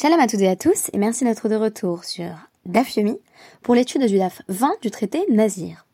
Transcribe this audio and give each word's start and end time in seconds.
Shalom 0.00 0.20
à 0.20 0.28
toutes 0.28 0.42
et 0.42 0.48
à 0.48 0.54
tous 0.54 0.90
et 0.92 0.96
merci 0.96 1.24
d'être 1.24 1.48
de 1.48 1.56
retour 1.56 2.04
sur 2.04 2.30
Daf 2.66 2.94
Yomi 2.96 3.18
pour 3.62 3.74
l'étude 3.74 4.06
du 4.06 4.16
Daf 4.16 4.42
20 4.46 4.80
du 4.80 4.92
traité 4.92 5.24
Nazir. 5.28 5.86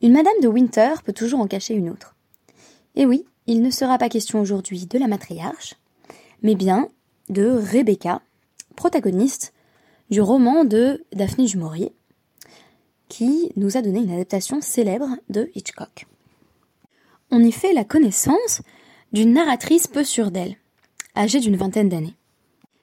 Une 0.00 0.14
Madame 0.14 0.40
de 0.40 0.48
Winter 0.48 0.94
peut 1.04 1.12
toujours 1.12 1.40
en 1.40 1.46
cacher 1.46 1.74
une 1.74 1.90
autre. 1.90 2.16
Et 2.96 3.04
oui, 3.04 3.26
il 3.46 3.60
ne 3.60 3.70
sera 3.70 3.98
pas 3.98 4.08
question 4.08 4.40
aujourd'hui 4.40 4.86
de 4.86 4.98
la 4.98 5.06
matriarche, 5.06 5.74
mais 6.42 6.54
bien 6.54 6.88
de 7.28 7.46
Rebecca, 7.46 8.22
protagoniste 8.74 9.52
du 10.08 10.22
roman 10.22 10.64
de 10.64 11.04
Daphne 11.12 11.44
du 11.44 11.58
qui 13.10 13.52
nous 13.54 13.76
a 13.76 13.82
donné 13.82 13.98
une 13.98 14.14
adaptation 14.14 14.62
célèbre 14.62 15.10
de 15.28 15.50
Hitchcock. 15.54 16.06
On 17.30 17.44
y 17.44 17.52
fait 17.52 17.74
la 17.74 17.84
connaissance 17.84 18.62
d'une 19.12 19.34
narratrice 19.34 19.88
peu 19.88 20.04
sûre 20.04 20.30
d'elle, 20.30 20.56
âgée 21.14 21.40
d'une 21.40 21.56
vingtaine 21.56 21.90
d'années. 21.90 22.16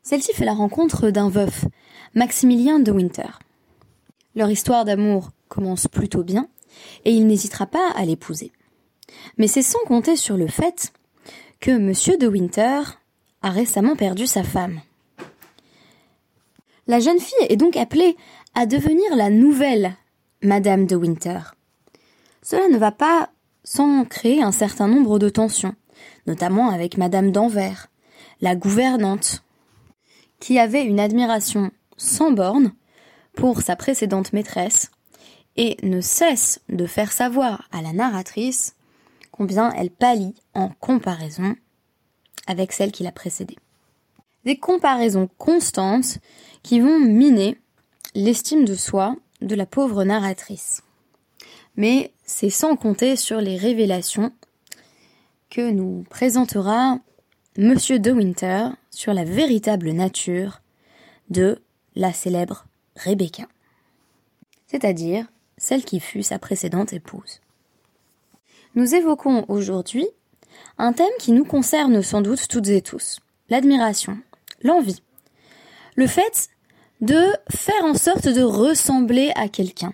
Celle-ci 0.09 0.33
fait 0.33 0.43
la 0.43 0.55
rencontre 0.55 1.11
d'un 1.11 1.29
veuf, 1.29 1.65
Maximilien 2.15 2.79
de 2.79 2.91
Winter. 2.91 3.29
Leur 4.33 4.49
histoire 4.49 4.83
d'amour 4.83 5.29
commence 5.49 5.87
plutôt 5.87 6.23
bien, 6.23 6.47
et 7.05 7.11
il 7.11 7.27
n'hésitera 7.27 7.67
pas 7.67 7.91
à 7.91 8.05
l'épouser. 8.05 8.51
Mais 9.37 9.45
c'est 9.45 9.61
sans 9.61 9.77
compter 9.85 10.15
sur 10.15 10.35
le 10.35 10.47
fait 10.47 10.93
que 11.59 11.77
Monsieur 11.77 12.17
de 12.17 12.25
Winter 12.25 12.81
a 13.43 13.51
récemment 13.51 13.95
perdu 13.95 14.25
sa 14.25 14.41
femme. 14.41 14.81
La 16.87 16.99
jeune 16.99 17.19
fille 17.19 17.45
est 17.47 17.55
donc 17.55 17.77
appelée 17.77 18.17
à 18.55 18.65
devenir 18.65 19.15
la 19.15 19.29
nouvelle 19.29 19.93
Madame 20.41 20.87
de 20.87 20.95
Winter. 20.95 21.39
Cela 22.41 22.67
ne 22.67 22.79
va 22.79 22.91
pas 22.91 23.29
sans 23.63 24.05
créer 24.05 24.41
un 24.41 24.51
certain 24.51 24.87
nombre 24.87 25.19
de 25.19 25.29
tensions, 25.29 25.75
notamment 26.25 26.71
avec 26.71 26.97
Madame 26.97 27.31
d'Anvers, 27.31 27.89
la 28.41 28.55
gouvernante, 28.55 29.43
qui 30.39 30.59
avait 30.59 30.85
une 30.85 30.99
admiration 30.99 31.71
sans 31.97 32.31
borne 32.31 32.73
pour 33.33 33.61
sa 33.61 33.75
précédente 33.75 34.33
maîtresse 34.33 34.91
et 35.55 35.77
ne 35.83 36.01
cesse 36.01 36.61
de 36.69 36.85
faire 36.85 37.11
savoir 37.11 37.67
à 37.71 37.81
la 37.81 37.93
narratrice 37.93 38.75
combien 39.31 39.71
elle 39.71 39.91
pâlit 39.91 40.35
en 40.53 40.69
comparaison 40.69 41.55
avec 42.47 42.71
celle 42.71 42.91
qui 42.91 43.03
l'a 43.03 43.11
précédée. 43.11 43.57
Des 44.45 44.57
comparaisons 44.57 45.29
constantes 45.37 46.19
qui 46.63 46.79
vont 46.79 46.99
miner 46.99 47.57
l'estime 48.15 48.65
de 48.65 48.75
soi 48.75 49.15
de 49.41 49.55
la 49.55 49.65
pauvre 49.65 50.03
narratrice. 50.03 50.81
Mais 51.75 52.13
c'est 52.25 52.49
sans 52.49 52.75
compter 52.75 53.15
sur 53.15 53.39
les 53.39 53.57
révélations 53.57 54.31
que 55.49 55.71
nous 55.71 56.03
présentera 56.09 56.99
Monsieur 57.61 57.99
de 57.99 58.09
Winter 58.09 58.69
sur 58.89 59.13
la 59.13 59.25
véritable 59.25 59.91
nature 59.91 60.61
de 61.29 61.61
la 61.93 62.13
célèbre 62.13 62.67
Rebecca, 62.95 63.49
c'est-à-dire 64.67 65.25
celle 65.57 65.83
qui 65.83 65.99
fut 65.99 66.23
sa 66.23 66.39
précédente 66.39 66.93
épouse. 66.93 67.41
Nous 68.75 68.95
évoquons 68.95 69.43
aujourd'hui 69.49 70.07
un 70.77 70.93
thème 70.93 71.09
qui 71.19 71.33
nous 71.33 71.43
concerne 71.43 72.01
sans 72.01 72.21
doute 72.21 72.47
toutes 72.47 72.69
et 72.69 72.81
tous, 72.81 73.19
l'admiration, 73.49 74.17
l'envie, 74.63 75.03
le 75.97 76.07
fait 76.07 76.47
de 77.01 77.25
faire 77.51 77.83
en 77.83 77.95
sorte 77.95 78.29
de 78.29 78.41
ressembler 78.41 79.33
à 79.35 79.49
quelqu'un. 79.49 79.91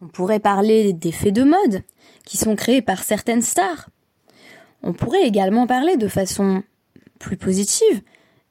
On 0.00 0.08
pourrait 0.08 0.40
parler 0.40 0.92
d'effets 0.92 1.30
de 1.30 1.44
mode 1.44 1.84
qui 2.24 2.38
sont 2.38 2.56
créés 2.56 2.82
par 2.82 3.04
certaines 3.04 3.40
stars. 3.40 3.88
On 4.82 4.92
pourrait 4.92 5.22
également 5.22 5.68
parler 5.68 5.96
de 5.96 6.08
façon 6.08 6.64
plus 7.22 7.36
positive 7.38 8.02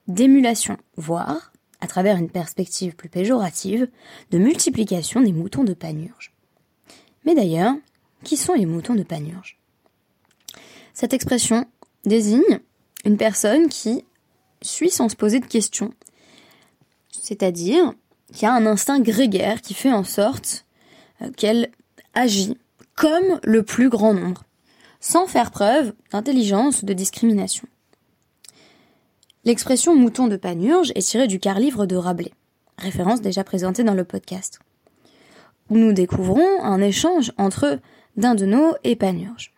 d'émulation, 0.08 0.77
voire, 0.95 1.52
à 1.81 1.88
travers 1.88 2.17
une 2.17 2.30
perspective 2.30 2.95
plus 2.95 3.09
péjorative, 3.09 3.88
de 4.31 4.38
multiplication 4.38 5.22
des 5.22 5.33
moutons 5.33 5.63
de 5.63 5.73
panurge. 5.73 6.33
Mais 7.25 7.36
d'ailleurs, 7.36 7.75
qui 8.23 8.38
sont 8.38 8.53
les 8.53 8.66
moutons 8.66 8.95
de 8.95 9.03
panurge? 9.03 9.59
Cette 10.94 11.13
expression 11.13 11.66
désigne 12.06 12.59
une 13.06 13.18
personne 13.18 13.69
qui 13.69 14.06
suit 14.62 14.90
sans 14.90 15.09
se 15.09 15.16
poser 15.16 15.40
de 15.40 15.45
questions, 15.45 15.94
c'est-à-dire 17.12 17.94
qui 18.34 18.45
a 18.45 18.53
un 18.53 18.66
instinct 18.66 19.00
grégaire 19.00 19.62
qui 19.62 19.74
fait 19.74 19.91
en 19.91 20.03
sorte 20.03 20.66
euh, 21.22 21.31
qu'elle 21.31 21.72
agit 22.13 22.57
comme 22.95 23.40
le 23.44 23.63
plus 23.63 23.90
grand 23.90 24.13
nombre, 24.13 24.44
sans 25.00 25.28
faire 25.28 25.51
preuve 25.51 25.94
d'intelligence 26.12 26.84
ou 26.84 26.85
de 26.85 26.94
discrimination. 26.94 27.68
L'expression 29.44 29.96
mouton 29.96 30.28
de 30.28 30.35
Panurge 30.35 30.91
est 30.94 31.02
tirée 31.02 31.25
du 31.25 31.40
quart-livre 31.40 31.88
de 31.88 31.96
Rabelais, 31.96 32.34
référence 32.78 33.22
déjà 33.22 33.44
présentée 33.44 33.84
dans 33.84 33.96
le 33.96 34.03
podcast, 34.03 34.59
où 35.72 35.78
nous 35.78 35.94
découvrons 35.94 36.62
un 36.62 36.79
échange 36.79 37.34
entre 37.40 37.80
Dindonneau 38.18 38.75
et 38.84 38.96
Panurge. 38.96 39.51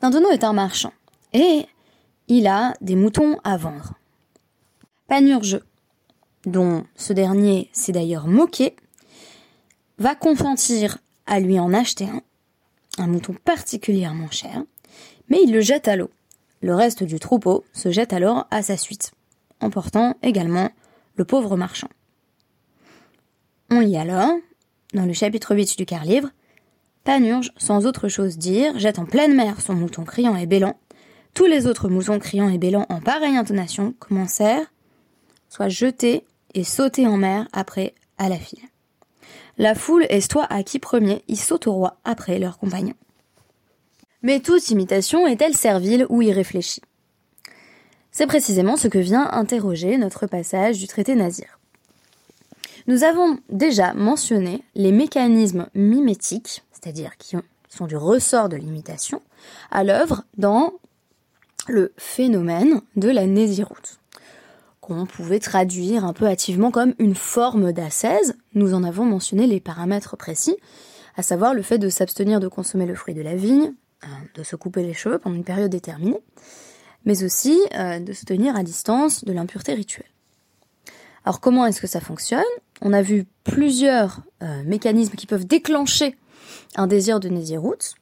Dindonneau 0.00 0.30
est 0.30 0.44
un 0.44 0.52
marchand, 0.52 0.92
et 1.32 1.66
il 2.28 2.46
a 2.46 2.74
des 2.80 2.94
moutons 2.94 3.40
à 3.42 3.56
vendre. 3.56 3.94
Panurge, 5.08 5.60
dont 6.46 6.84
ce 6.94 7.12
dernier 7.12 7.70
s'est 7.72 7.90
d'ailleurs 7.90 8.28
moqué, 8.28 8.76
va 9.98 10.14
consentir 10.14 10.98
à 11.26 11.40
lui 11.40 11.58
en 11.58 11.74
acheter 11.74 12.04
un, 12.04 12.22
un 12.98 13.08
mouton 13.08 13.34
particulièrement 13.44 14.30
cher, 14.30 14.62
mais 15.28 15.42
il 15.42 15.52
le 15.52 15.62
jette 15.62 15.88
à 15.88 15.96
l'eau. 15.96 16.10
Le 16.60 16.74
reste 16.74 17.04
du 17.04 17.20
troupeau 17.20 17.64
se 17.72 17.90
jette 17.90 18.12
alors 18.12 18.46
à 18.50 18.62
sa 18.62 18.76
suite, 18.76 19.12
emportant 19.60 20.16
également 20.22 20.70
le 21.16 21.24
pauvre 21.24 21.56
marchand. 21.56 21.88
On 23.70 23.80
lit 23.80 23.96
alors, 23.96 24.32
dans 24.94 25.04
le 25.04 25.12
chapitre 25.12 25.54
8 25.54 25.76
du 25.76 25.86
quart 25.86 26.04
livre, 26.04 26.30
Panurge, 27.04 27.52
sans 27.56 27.86
autre 27.86 28.08
chose 28.08 28.38
dire, 28.38 28.78
jette 28.78 28.98
en 28.98 29.06
pleine 29.06 29.34
mer 29.34 29.60
son 29.60 29.74
mouton 29.74 30.04
criant 30.04 30.36
et 30.36 30.46
bêlant. 30.46 30.78
Tous 31.34 31.46
les 31.46 31.66
autres 31.66 31.88
moutons 31.88 32.18
criant 32.18 32.48
et 32.48 32.58
bêlant 32.58 32.86
en 32.88 33.00
pareille 33.00 33.36
intonation 33.36 33.94
commencèrent, 33.98 34.66
soit 35.48 35.68
jetés 35.68 36.24
et 36.54 36.64
sauter 36.64 37.06
en 37.06 37.16
mer 37.16 37.46
après 37.52 37.94
à 38.18 38.28
la 38.28 38.36
file. 38.36 38.62
La 39.58 39.74
foule 39.74 40.06
est 40.08 40.20
soit 40.20 40.46
à 40.52 40.62
qui 40.62 40.78
premier, 40.78 41.22
ils 41.28 41.38
sautent 41.38 41.66
au 41.66 41.72
roi 41.72 41.98
après 42.04 42.38
leurs 42.38 42.58
compagnons. 42.58 42.94
Mais 44.22 44.40
toute 44.40 44.70
imitation 44.70 45.26
est-elle 45.26 45.54
servile 45.54 46.06
ou 46.08 46.22
irréfléchie? 46.22 46.82
C'est 48.10 48.26
précisément 48.26 48.76
ce 48.76 48.88
que 48.88 48.98
vient 48.98 49.30
interroger 49.30 49.96
notre 49.96 50.26
passage 50.26 50.78
du 50.78 50.88
traité 50.88 51.14
Nazir. 51.14 51.58
Nous 52.88 53.04
avons 53.04 53.38
déjà 53.48 53.94
mentionné 53.94 54.62
les 54.74 54.90
mécanismes 54.90 55.68
mimétiques, 55.74 56.64
c'est-à-dire 56.72 57.16
qui 57.16 57.36
sont 57.68 57.86
du 57.86 57.96
ressort 57.96 58.48
de 58.48 58.56
l'imitation, 58.56 59.22
à 59.70 59.84
l'œuvre 59.84 60.24
dans 60.36 60.72
le 61.68 61.92
phénomène 61.96 62.80
de 62.96 63.10
la 63.10 63.26
nésiroute, 63.26 64.00
qu'on 64.80 65.06
pouvait 65.06 65.38
traduire 65.38 66.04
un 66.04 66.12
peu 66.12 66.26
hâtivement 66.26 66.70
comme 66.72 66.94
une 66.98 67.14
forme 67.14 67.72
d'ascèse. 67.72 68.34
Nous 68.54 68.74
en 68.74 68.82
avons 68.82 69.04
mentionné 69.04 69.46
les 69.46 69.60
paramètres 69.60 70.16
précis, 70.16 70.56
à 71.16 71.22
savoir 71.22 71.54
le 71.54 71.62
fait 71.62 71.78
de 71.78 71.88
s'abstenir 71.88 72.40
de 72.40 72.48
consommer 72.48 72.86
le 72.86 72.94
fruit 72.94 73.14
de 73.14 73.22
la 73.22 73.36
vigne, 73.36 73.74
de 74.34 74.42
se 74.42 74.56
couper 74.56 74.82
les 74.82 74.94
cheveux 74.94 75.18
pendant 75.18 75.36
une 75.36 75.44
période 75.44 75.70
déterminée, 75.70 76.20
mais 77.04 77.24
aussi 77.24 77.58
euh, 77.74 77.98
de 77.98 78.12
se 78.12 78.24
tenir 78.24 78.56
à 78.56 78.62
distance 78.62 79.24
de 79.24 79.32
l'impureté 79.32 79.74
rituelle. 79.74 80.10
Alors 81.24 81.40
comment 81.40 81.66
est-ce 81.66 81.80
que 81.80 81.86
ça 81.86 82.00
fonctionne? 82.00 82.42
On 82.80 82.92
a 82.92 83.02
vu 83.02 83.26
plusieurs 83.44 84.20
euh, 84.42 84.62
mécanismes 84.64 85.14
qui 85.14 85.26
peuvent 85.26 85.46
déclencher 85.46 86.16
un 86.76 86.86
désir 86.86 87.18
de 87.20 87.28
Nézirut. 87.28 87.94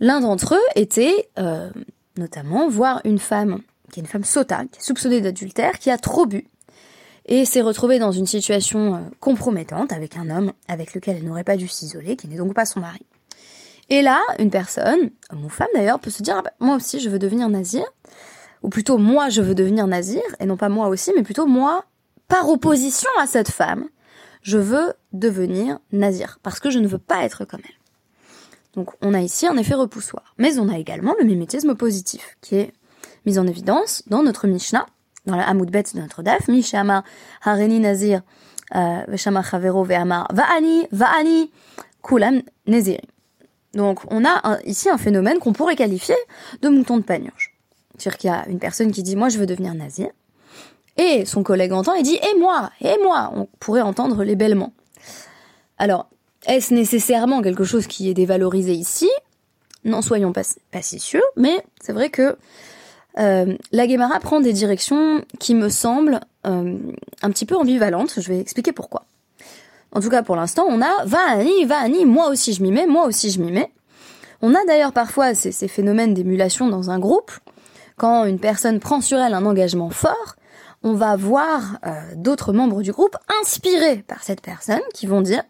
L'un 0.00 0.20
d'entre 0.20 0.54
eux 0.54 0.66
était 0.74 1.28
notamment 2.16 2.68
voir 2.68 3.00
une 3.04 3.18
femme, 3.18 3.60
qui 3.92 4.00
est 4.00 4.02
une 4.02 4.08
femme 4.08 4.24
sota, 4.24 4.64
qui 4.70 4.80
est 4.80 4.82
soupçonnée 4.82 5.20
d'adultère, 5.20 5.78
qui 5.78 5.90
a 5.90 5.98
trop 5.98 6.26
bu, 6.26 6.48
et 7.26 7.44
s'est 7.44 7.62
retrouvée 7.62 7.98
dans 7.98 8.12
une 8.12 8.26
situation 8.26 9.10
compromettante 9.20 9.92
avec 9.92 10.16
un 10.16 10.28
homme 10.30 10.52
avec 10.68 10.94
lequel 10.94 11.16
elle 11.16 11.24
n'aurait 11.24 11.44
pas 11.44 11.56
dû 11.56 11.68
s'isoler, 11.68 12.16
qui 12.16 12.28
n'est 12.28 12.36
donc 12.36 12.54
pas 12.54 12.66
son 12.66 12.80
mari. 12.80 13.06
Et 13.90 14.02
là, 14.02 14.20
une 14.38 14.50
personne, 14.50 15.10
homme 15.30 15.44
ou 15.44 15.48
femme 15.48 15.68
d'ailleurs, 15.74 16.00
peut 16.00 16.10
se 16.10 16.22
dire, 16.22 16.36
ah 16.38 16.42
bah, 16.42 16.52
moi 16.60 16.76
aussi 16.76 17.00
je 17.00 17.08
veux 17.08 17.18
devenir 17.18 17.48
nazir, 17.48 17.84
ou 18.62 18.68
plutôt 18.68 18.98
moi 18.98 19.28
je 19.28 19.42
veux 19.42 19.54
devenir 19.54 19.86
nazir, 19.86 20.22
et 20.40 20.46
non 20.46 20.56
pas 20.56 20.68
moi 20.68 20.88
aussi, 20.88 21.12
mais 21.14 21.22
plutôt 21.22 21.46
moi, 21.46 21.84
par 22.28 22.48
opposition 22.48 23.10
à 23.20 23.26
cette 23.26 23.50
femme, 23.50 23.88
je 24.42 24.58
veux 24.58 24.92
devenir 25.12 25.78
nazir, 25.92 26.38
parce 26.42 26.60
que 26.60 26.70
je 26.70 26.78
ne 26.78 26.86
veux 26.86 26.98
pas 26.98 27.24
être 27.24 27.44
comme 27.44 27.60
elle. 27.64 27.74
Donc 28.74 28.90
on 29.02 29.14
a 29.14 29.20
ici 29.20 29.46
un 29.46 29.56
effet 29.56 29.74
repoussoir. 29.74 30.34
Mais 30.38 30.58
on 30.58 30.68
a 30.68 30.78
également 30.78 31.14
le 31.18 31.24
mimétisme 31.24 31.74
positif, 31.74 32.36
qui 32.40 32.56
est 32.56 32.72
mis 33.24 33.38
en 33.38 33.46
évidence 33.46 34.02
dans 34.08 34.22
notre 34.22 34.46
Mishnah, 34.46 34.86
dans 35.26 35.36
la 35.36 35.48
Hamoudbet 35.48 35.84
de 35.94 36.00
notre 36.00 36.22
Daf, 36.22 36.48
Mishama 36.48 37.04
Hareni 37.42 37.80
Nazir, 37.80 38.22
euh, 38.74 39.02
Veshama 39.08 39.42
Chavero 39.42 39.84
Ve'amar, 39.84 40.28
Va'ani, 40.32 40.86
Va'ani, 40.90 41.50
Kulam 42.02 42.42
Neziri. 42.66 43.08
Donc 43.74 44.00
on 44.10 44.24
a 44.24 44.58
ici 44.64 44.88
un 44.88 44.98
phénomène 44.98 45.38
qu'on 45.38 45.52
pourrait 45.52 45.76
qualifier 45.76 46.16
de 46.62 46.68
mouton 46.68 46.96
de 46.96 47.02
panurge. 47.02 47.54
C'est-à-dire 47.96 48.18
qu'il 48.18 48.30
y 48.30 48.32
a 48.32 48.46
une 48.48 48.58
personne 48.58 48.90
qui 48.92 49.02
dit 49.02 49.16
moi 49.16 49.28
je 49.28 49.38
veux 49.38 49.46
devenir 49.46 49.74
nazir, 49.74 50.08
Et 50.96 51.24
son 51.24 51.42
collègue 51.42 51.72
entend 51.72 51.94
et 51.94 52.02
dit 52.02 52.16
Et 52.16 52.38
moi 52.38 52.70
Et 52.80 52.96
moi 53.02 53.32
On 53.34 53.48
pourrait 53.60 53.82
entendre 53.82 54.24
les 54.24 54.36
bêlements. 54.36 54.72
Alors, 55.78 56.08
est-ce 56.46 56.72
nécessairement 56.74 57.42
quelque 57.42 57.64
chose 57.64 57.86
qui 57.86 58.08
est 58.08 58.14
dévalorisé 58.14 58.72
ici? 58.72 59.08
N'en 59.84 60.02
soyons 60.02 60.32
pas, 60.32 60.42
pas 60.70 60.82
si 60.82 60.98
sûrs, 60.98 61.22
mais 61.36 61.64
c'est 61.80 61.92
vrai 61.92 62.10
que 62.10 62.36
euh, 63.18 63.56
la 63.70 63.86
Guémara 63.86 64.18
prend 64.20 64.40
des 64.40 64.52
directions 64.52 65.24
qui 65.38 65.54
me 65.54 65.68
semblent 65.68 66.20
euh, 66.46 66.78
un 67.22 67.30
petit 67.30 67.46
peu 67.46 67.56
ambivalentes. 67.56 68.14
Je 68.18 68.28
vais 68.28 68.40
expliquer 68.40 68.72
pourquoi. 68.72 69.06
En 69.94 70.00
tout 70.00 70.10
cas, 70.10 70.22
pour 70.22 70.36
l'instant, 70.36 70.64
on 70.68 70.82
a 70.82 71.04
va 71.04 71.20
Annie, 71.28 71.64
va 71.64 71.78
Annie, 71.78 72.04
moi 72.04 72.28
aussi 72.28 72.52
je 72.52 72.62
m'y 72.62 72.72
mets, 72.72 72.86
moi 72.86 73.06
aussi 73.06 73.30
je 73.30 73.40
m'y 73.40 73.52
mets. 73.52 73.70
On 74.42 74.54
a 74.54 74.64
d'ailleurs 74.66 74.92
parfois 74.92 75.34
ces, 75.34 75.52
ces 75.52 75.68
phénomènes 75.68 76.14
d'émulation 76.14 76.68
dans 76.68 76.90
un 76.90 76.98
groupe. 76.98 77.30
Quand 77.96 78.24
une 78.24 78.40
personne 78.40 78.80
prend 78.80 79.00
sur 79.00 79.18
elle 79.18 79.34
un 79.34 79.46
engagement 79.46 79.90
fort, 79.90 80.36
on 80.82 80.94
va 80.94 81.16
voir 81.16 81.78
euh, 81.86 81.92
d'autres 82.16 82.52
membres 82.52 82.82
du 82.82 82.92
groupe 82.92 83.16
inspirés 83.40 84.04
par 84.06 84.22
cette 84.22 84.42
personne 84.42 84.82
qui 84.92 85.06
vont 85.06 85.22
dire 85.22 85.42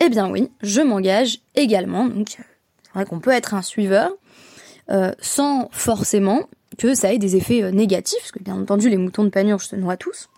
eh 0.00 0.08
bien 0.08 0.30
oui, 0.30 0.50
je 0.62 0.80
m'engage 0.80 1.40
également. 1.54 2.06
Donc 2.06 2.30
c'est 2.30 2.92
vrai 2.94 3.04
qu'on 3.04 3.20
peut 3.20 3.30
être 3.30 3.54
un 3.54 3.62
suiveur 3.62 4.10
euh, 4.90 5.12
sans 5.20 5.68
forcément 5.72 6.48
que 6.76 6.94
ça 6.94 7.12
ait 7.12 7.18
des 7.18 7.36
effets 7.36 7.62
euh, 7.62 7.70
négatifs, 7.70 8.18
parce 8.20 8.32
que 8.32 8.42
bien 8.42 8.56
entendu 8.60 8.88
les 8.88 8.96
moutons 8.96 9.24
de 9.24 9.28
Panurge 9.28 9.66
se 9.66 9.76
noient 9.76 9.96
tous. 9.96 10.28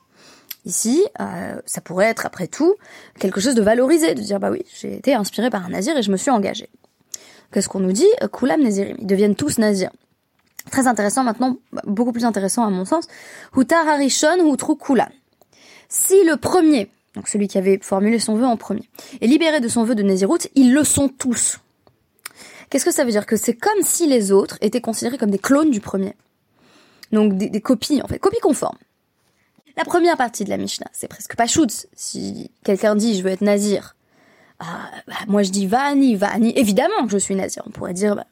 Ici, 0.65 1.03
euh, 1.21 1.61
ça 1.65 1.81
pourrait 1.81 2.07
être 2.07 2.27
après 2.27 2.47
tout 2.47 2.75
quelque 3.19 3.41
chose 3.41 3.55
de 3.55 3.63
valorisé, 3.63 4.15
de 4.15 4.21
dire 4.21 4.41
bah 4.41 4.51
oui, 4.51 4.65
j'ai 4.81 4.97
été 4.97 5.15
inspiré 5.15 5.51
par 5.51 5.65
un 5.65 5.71
nazir 5.71 5.97
et 5.97 6.03
je 6.03 6.11
me 6.11 6.17
suis 6.17 6.31
engagé. 6.31 6.69
Qu'est-ce 7.53 7.69
qu'on 7.69 7.81
nous 7.81 7.93
dit? 7.93 8.09
Kulam 8.33 8.63
Nazirim, 8.63 8.97
ils 9.01 9.07
deviennent 9.07 9.35
tous 9.35 9.59
nazirs. 9.59 9.91
Très 10.71 10.87
intéressant 10.87 11.25
maintenant, 11.25 11.57
beaucoup 11.85 12.13
plus 12.13 12.25
intéressant 12.25 12.65
à 12.65 12.71
mon 12.71 12.85
sens. 12.85 13.07
Hutar 13.57 13.89
Harishon 13.89 14.53
Hutru 14.53 14.77
Kulam. 14.77 15.09
Si 15.89 16.23
le 16.25 16.37
premier, 16.37 16.91
donc 17.15 17.27
celui 17.27 17.49
qui 17.49 17.59
avait 17.59 17.79
formulé 17.83 18.19
son 18.19 18.37
vœu 18.37 18.45
en 18.45 18.57
premier, 18.57 18.89
est 19.21 19.27
libéré 19.27 19.61
de 19.61 19.69
son 19.69 19.85
vœu 19.85 19.95
de 19.95 20.03
Nézirut, 20.03 20.39
ils 20.55 20.73
le 20.73 20.85
sont 20.85 21.09
tous. 21.09 21.59
Qu'est-ce 22.69 22.85
que 22.85 22.93
ça 22.93 23.05
veut 23.05 23.11
dire? 23.11 23.27
Que 23.27 23.37
c'est 23.37 23.55
comme 23.55 23.83
si 23.83 24.07
les 24.07 24.31
autres 24.31 24.57
étaient 24.61 24.81
considérés 24.81 25.19
comme 25.19 25.31
des 25.31 25.39
clones 25.39 25.71
du 25.71 25.81
premier. 25.81 26.15
Donc 27.11 27.37
des, 27.37 27.61
copies, 27.61 28.01
en 28.03 28.07
fait, 28.07 28.21
copies 28.21 28.39
conformes. 28.39 28.79
La 29.81 29.87
première 29.87 30.19
partie 30.19 30.45
de 30.45 30.51
la 30.51 30.59
Mishnah, 30.59 30.89
c'est 30.93 31.09
presque 31.09 31.37
pas 31.37 31.47
shoot. 31.47 31.87
Si 31.97 32.51
quelqu'un 32.65 32.95
dit 32.95 33.17
je 33.17 33.23
veux 33.23 33.31
être 33.31 33.41
nazir, 33.41 33.97
ah, 34.59 34.91
bah, 35.09 35.15
moi 35.27 35.43
je 35.43 35.51
dis 35.51 35.67
vani, 35.67 36.17
vani. 36.17 36.53
Évidemment 36.55 37.07
que 37.07 37.11
je 37.11 37.17
suis 37.17 37.35
nazir. 37.35 37.63
On 37.67 37.71
pourrait 37.71 37.95
dire 37.95 38.15
bah, 38.15 38.27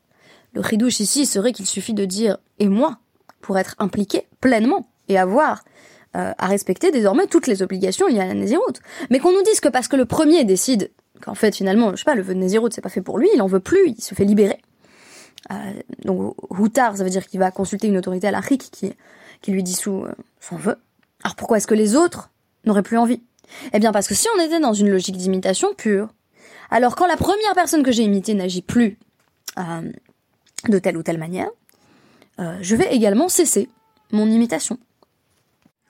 le 0.53 0.61
ridouche 0.61 1.01
ici 1.01 1.25
serait 1.25 1.53
qu'il 1.53 1.65
suffit 1.65 1.95
de 1.95 2.05
dire 2.05 2.37
et 2.59 2.69
moi 2.69 2.99
pour 3.41 3.57
être 3.57 3.77
impliqué 3.79 4.27
pleinement 4.43 4.91
et 5.09 5.17
avoir 5.17 5.65
euh, 6.17 6.35
à 6.37 6.47
respecter 6.49 6.91
désormais 6.91 7.27
toutes 7.27 7.47
les 7.47 7.63
obligations 7.63 8.09
liées 8.09 8.21
à 8.21 8.27
la 8.27 8.35
naziroute. 8.35 8.81
Mais 9.09 9.19
qu'on 9.19 9.33
nous 9.33 9.43
dise 9.43 9.61
que 9.61 9.71
parce 9.71 9.89
que 9.89 9.97
le 9.97 10.05
premier 10.05 10.45
décide 10.45 10.91
qu'en 11.23 11.35
fait 11.35 11.57
finalement, 11.57 11.93
je 11.93 11.97
sais 11.97 12.05
pas, 12.05 12.15
le 12.15 12.21
vœu 12.21 12.35
de 12.35 12.41
naziroute 12.41 12.75
c'est 12.75 12.83
pas 12.83 12.91
fait 12.91 13.01
pour 13.01 13.17
lui, 13.17 13.31
il 13.35 13.41
en 13.41 13.47
veut 13.47 13.61
plus, 13.61 13.95
il 13.97 14.03
se 14.03 14.15
fait 14.15 14.27
libérer. 14.27 14.61
Euh, 15.51 15.55
donc 16.05 16.35
Houtar, 16.51 16.95
ça 16.95 17.05
veut 17.05 17.11
dire 17.11 17.27
qu'il 17.27 17.41
va 17.41 17.51
consulter 17.51 17.89
une 17.89 17.97
autorité 17.97 18.27
à 18.27 18.33
la 18.33 18.43
qui, 18.43 18.93
qui 19.41 19.51
lui 19.51 19.63
dissout 19.63 20.05
euh, 20.05 20.13
son 20.41 20.57
vœu. 20.57 20.77
Alors 21.25 21.37
pourquoi 21.37 21.57
est-ce 21.57 21.67
que 21.67 21.75
les 21.75 21.97
autres 21.97 22.31
n'auraient 22.65 22.83
plus 22.83 22.99
envie? 22.99 23.23
Eh 23.73 23.79
bien 23.79 23.93
parce 23.93 24.09
que 24.09 24.15
si 24.15 24.29
on 24.37 24.41
était 24.41 24.61
dans 24.61 24.73
une 24.73 24.91
logique 24.91 25.17
d'imitation 25.17 25.75
pure, 25.75 26.09
alors 26.71 26.97
quand 26.97 27.07
la 27.07 27.17
première 27.17 27.55
personne 27.55 27.83
que 27.83 27.93
j'ai 27.93 28.03
imitée 28.03 28.35
n'agit 28.35 28.63
plus 28.63 28.99
euh, 29.59 29.91
de 30.69 30.79
telle 30.79 30.97
ou 30.97 31.03
telle 31.03 31.19
manière, 31.19 31.49
euh, 32.41 32.57
je 32.61 32.77
vais 32.77 32.95
également 32.95 33.29
cesser 33.29 33.69
mon 34.13 34.31
imitation. 34.31 34.79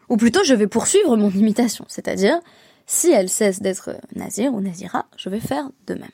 Ou 0.09 0.17
plutôt, 0.17 0.43
je 0.45 0.55
vais 0.55 0.67
poursuivre 0.67 1.17
mon 1.17 1.31
imitation, 1.31 1.85
c'est-à-dire, 1.89 2.41
si 2.87 3.11
elle 3.11 3.29
cesse 3.29 3.61
d'être 3.61 3.97
nazir 4.15 4.55
ou 4.55 4.61
nazira, 4.61 5.07
je 5.17 5.29
vais 5.29 5.41
faire 5.41 5.69
de 5.87 5.95
même. 5.95 6.09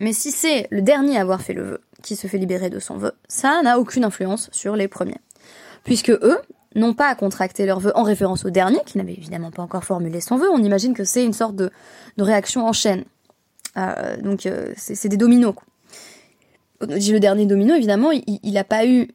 Mais 0.00 0.12
si 0.12 0.30
c'est 0.30 0.66
le 0.70 0.82
dernier 0.82 1.18
à 1.18 1.20
avoir 1.20 1.42
fait 1.42 1.52
le 1.52 1.62
vœu 1.62 1.80
qui 2.02 2.16
se 2.16 2.26
fait 2.26 2.38
libérer 2.38 2.70
de 2.70 2.78
son 2.78 2.96
vœu, 2.96 3.12
ça 3.28 3.62
n'a 3.62 3.78
aucune 3.78 4.04
influence 4.04 4.48
sur 4.52 4.76
les 4.76 4.88
premiers. 4.88 5.20
Puisque 5.84 6.10
eux 6.10 6.38
n'ont 6.74 6.94
pas 6.94 7.08
à 7.08 7.14
contracter 7.14 7.66
leur 7.66 7.80
vœu 7.80 7.92
en 7.94 8.02
référence 8.02 8.44
au 8.44 8.50
dernier, 8.50 8.80
qui 8.86 8.98
n'avait 8.98 9.12
évidemment 9.12 9.50
pas 9.50 9.62
encore 9.62 9.84
formulé 9.84 10.20
son 10.20 10.36
vœu. 10.36 10.48
On 10.50 10.62
imagine 10.62 10.94
que 10.94 11.04
c'est 11.04 11.24
une 11.24 11.32
sorte 11.32 11.56
de, 11.56 11.70
réaction 12.18 12.66
en 12.66 12.72
chaîne. 12.72 13.04
Euh, 13.76 14.16
donc 14.18 14.46
euh, 14.46 14.72
c'est 14.76 15.08
des 15.08 15.16
dominos. 15.16 15.54
Dit 16.86 17.12
le 17.12 17.20
dernier 17.20 17.46
domino, 17.46 17.74
évidemment, 17.74 18.10
il 18.10 18.52
n'a 18.52 18.64
pas 18.64 18.86
eu 18.86 19.08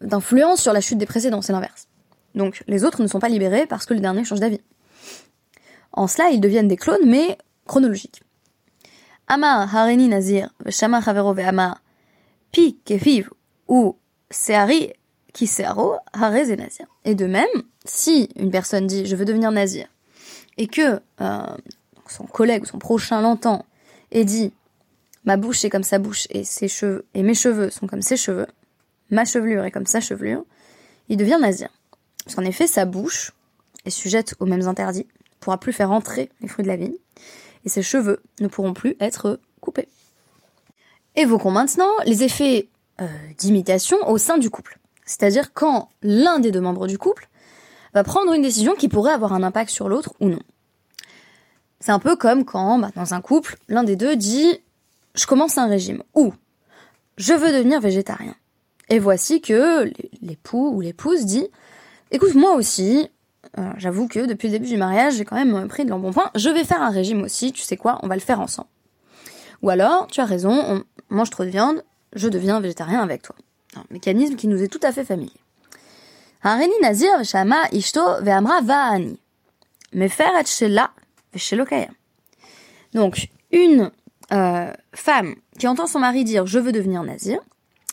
d'influence 0.00 0.60
sur 0.60 0.72
la 0.72 0.80
chute 0.80 0.98
des 0.98 1.06
précédents, 1.06 1.42
c'est 1.42 1.52
l'inverse. 1.52 1.88
Donc 2.34 2.62
les 2.66 2.84
autres 2.84 3.02
ne 3.02 3.06
sont 3.06 3.20
pas 3.20 3.28
libérés 3.28 3.66
parce 3.66 3.86
que 3.86 3.94
le 3.94 4.00
dernier 4.00 4.24
change 4.24 4.40
d'avis. 4.40 4.60
En 5.92 6.06
cela, 6.06 6.30
ils 6.30 6.40
deviennent 6.40 6.68
des 6.68 6.76
clones, 6.76 7.06
mais 7.06 7.38
chronologiques. 7.66 8.22
Amar 9.28 9.74
Harini 9.74 10.08
Nazir, 10.08 10.48
Shama 10.70 11.00
Havero 11.04 11.34
Ama, 11.38 11.78
Pi 12.50 12.78
Kefiv 12.84 13.30
ou 13.68 13.96
Seari 14.30 14.92
Kisero 15.32 15.96
Harez 16.12 16.56
et 17.04 17.14
de 17.14 17.26
même, 17.26 17.46
si 17.84 18.30
une 18.36 18.50
personne 18.50 18.86
dit 18.86 19.06
je 19.06 19.14
veux 19.14 19.24
devenir 19.24 19.52
Nazir 19.52 19.86
et 20.56 20.66
que 20.66 21.00
euh, 21.20 21.56
son 22.08 22.24
collègue 22.24 22.62
ou 22.62 22.66
son 22.66 22.78
prochain 22.78 23.20
l'entend 23.20 23.64
et 24.10 24.24
dit 24.24 24.52
ma 25.24 25.36
bouche 25.36 25.64
est 25.64 25.70
comme 25.70 25.82
sa 25.82 25.98
bouche 25.98 26.26
et 26.30 27.22
mes 27.22 27.34
cheveux 27.34 27.70
sont 27.70 27.86
comme 27.86 28.02
ses 28.02 28.16
cheveux, 28.16 28.46
ma 29.10 29.24
chevelure 29.24 29.64
est 29.64 29.70
comme 29.70 29.86
sa 29.86 30.00
chevelure, 30.00 30.44
il 31.08 31.18
devient 31.18 31.38
Nazir. 31.40 31.68
Parce 32.24 32.34
qu'en 32.34 32.44
effet, 32.44 32.66
sa 32.66 32.84
bouche 32.84 33.32
est 33.84 33.90
sujette 33.90 34.34
aux 34.40 34.46
mêmes 34.46 34.66
interdits 34.68 35.06
pourra 35.40 35.58
plus 35.58 35.72
faire 35.72 35.92
entrer 35.92 36.30
les 36.40 36.48
fruits 36.48 36.64
de 36.64 36.68
la 36.68 36.76
vigne, 36.76 36.96
et 37.68 37.70
ses 37.70 37.82
cheveux 37.82 38.22
ne 38.40 38.48
pourront 38.48 38.72
plus 38.72 38.96
être 38.98 39.40
coupés. 39.60 39.88
Évoquons 41.16 41.50
maintenant 41.50 41.90
les 42.06 42.24
effets 42.24 42.70
euh, 43.02 43.06
d'imitation 43.36 43.98
au 44.08 44.16
sein 44.16 44.38
du 44.38 44.48
couple. 44.48 44.78
C'est-à-dire 45.04 45.52
quand 45.52 45.90
l'un 46.00 46.38
des 46.38 46.50
deux 46.50 46.62
membres 46.62 46.86
du 46.86 46.96
couple 46.96 47.28
va 47.92 48.04
prendre 48.04 48.32
une 48.32 48.40
décision 48.40 48.74
qui 48.74 48.88
pourrait 48.88 49.12
avoir 49.12 49.34
un 49.34 49.42
impact 49.42 49.68
sur 49.70 49.90
l'autre 49.90 50.14
ou 50.20 50.30
non. 50.30 50.40
C'est 51.80 51.92
un 51.92 51.98
peu 51.98 52.16
comme 52.16 52.46
quand, 52.46 52.78
bah, 52.78 52.90
dans 52.96 53.12
un 53.12 53.20
couple, 53.20 53.58
l'un 53.68 53.84
des 53.84 53.96
deux 53.96 54.16
dit 54.16 54.60
je 55.14 55.26
commence 55.26 55.58
un 55.58 55.66
régime 55.66 56.02
ou 56.14 56.32
je 57.18 57.34
veux 57.34 57.52
devenir 57.52 57.82
végétarien. 57.82 58.34
Et 58.88 58.98
voici 58.98 59.42
que 59.42 59.92
l'époux 60.22 60.70
ou 60.74 60.80
l'épouse 60.80 61.26
dit 61.26 61.48
écoute 62.12 62.34
moi 62.34 62.54
aussi 62.54 63.10
euh, 63.58 63.72
j'avoue 63.76 64.08
que 64.08 64.26
depuis 64.26 64.48
le 64.48 64.52
début 64.52 64.68
du 64.68 64.76
mariage, 64.76 65.14
j'ai 65.14 65.24
quand 65.24 65.36
même 65.36 65.68
pris 65.68 65.84
de 65.84 65.90
l'embonpoint. 65.90 66.30
Je 66.34 66.50
vais 66.50 66.64
faire 66.64 66.82
un 66.82 66.90
régime 66.90 67.22
aussi, 67.22 67.52
tu 67.52 67.62
sais 67.62 67.76
quoi, 67.76 67.98
on 68.02 68.08
va 68.08 68.14
le 68.14 68.20
faire 68.20 68.40
ensemble. 68.40 68.68
Ou 69.62 69.70
alors, 69.70 70.06
tu 70.08 70.20
as 70.20 70.24
raison, 70.24 70.50
on 70.50 70.84
mange 71.08 71.30
trop 71.30 71.44
de 71.44 71.50
viande, 71.50 71.82
je 72.14 72.28
deviens 72.28 72.60
végétarien 72.60 73.00
avec 73.00 73.22
toi. 73.22 73.36
Un 73.76 73.84
mécanisme 73.90 74.36
qui 74.36 74.48
nous 74.48 74.62
est 74.62 74.68
tout 74.68 74.80
à 74.82 74.92
fait 74.92 75.04
familier. 75.04 75.32
Nazir 76.82 77.24
shama. 77.24 77.68
Donc, 82.94 83.28
une 83.50 83.90
euh, 84.32 84.72
femme 84.94 85.34
qui 85.58 85.66
entend 85.66 85.86
son 85.86 85.98
mari 85.98 86.24
dire 86.24 86.46
je 86.46 86.58
veux 86.58 86.72
devenir 86.72 87.02
nazir, 87.02 87.40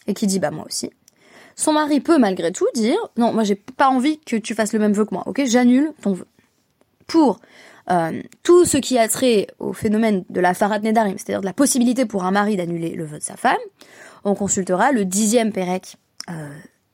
et 0.08 0.14
qui 0.14 0.28
dit 0.28 0.40
bah 0.40 0.52
moi 0.52 0.66
aussi, 0.66 0.92
son 1.56 1.74
mari 1.74 2.02
peut 2.02 2.18
malgré 2.18 2.52
tout 2.52 2.68
dire 2.74 2.98
non, 3.18 3.34
moi 3.34 3.44
j'ai 3.44 3.56
pas 3.56 3.90
envie 3.90 4.20
que 4.20 4.36
tu 4.36 4.54
fasses 4.54 4.74
le 4.74 4.80
même 4.80 4.94
vœu 4.94 5.06
que 5.06 5.14
moi, 5.14 5.24
ok? 5.26 5.42
J'annule 5.46 5.92
ton 6.02 6.14
vœu. 6.14 6.28
Pour 7.08 7.40
euh, 7.92 8.22
tout 8.44 8.66
ce 8.66 8.78
qui 8.78 8.98
a 8.98 9.08
trait 9.08 9.48
au 9.60 9.72
phénomène 9.74 10.26
de 10.30 10.42
la 10.42 10.54
farad 10.54 10.84
nedarim, 10.84 11.18
c'est-à-dire 11.18 11.42
de 11.42 11.46
la 11.46 11.54
possibilité 11.54 12.06
pour 12.06 12.26
un 12.26 12.32
mari 12.32 12.58
d'annuler 12.58 12.96
le 12.96 13.06
vœu 13.06 13.20
de 13.20 13.24
sa 13.24 13.38
femme, 13.38 13.58
on 14.24 14.36
consultera 14.36 14.92
le 14.92 15.06
dixième 15.06 15.52
pérec 15.52 15.98
euh, 16.30 16.50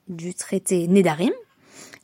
du 0.10 0.34
traité 0.34 0.88
nedarim, 0.88 1.32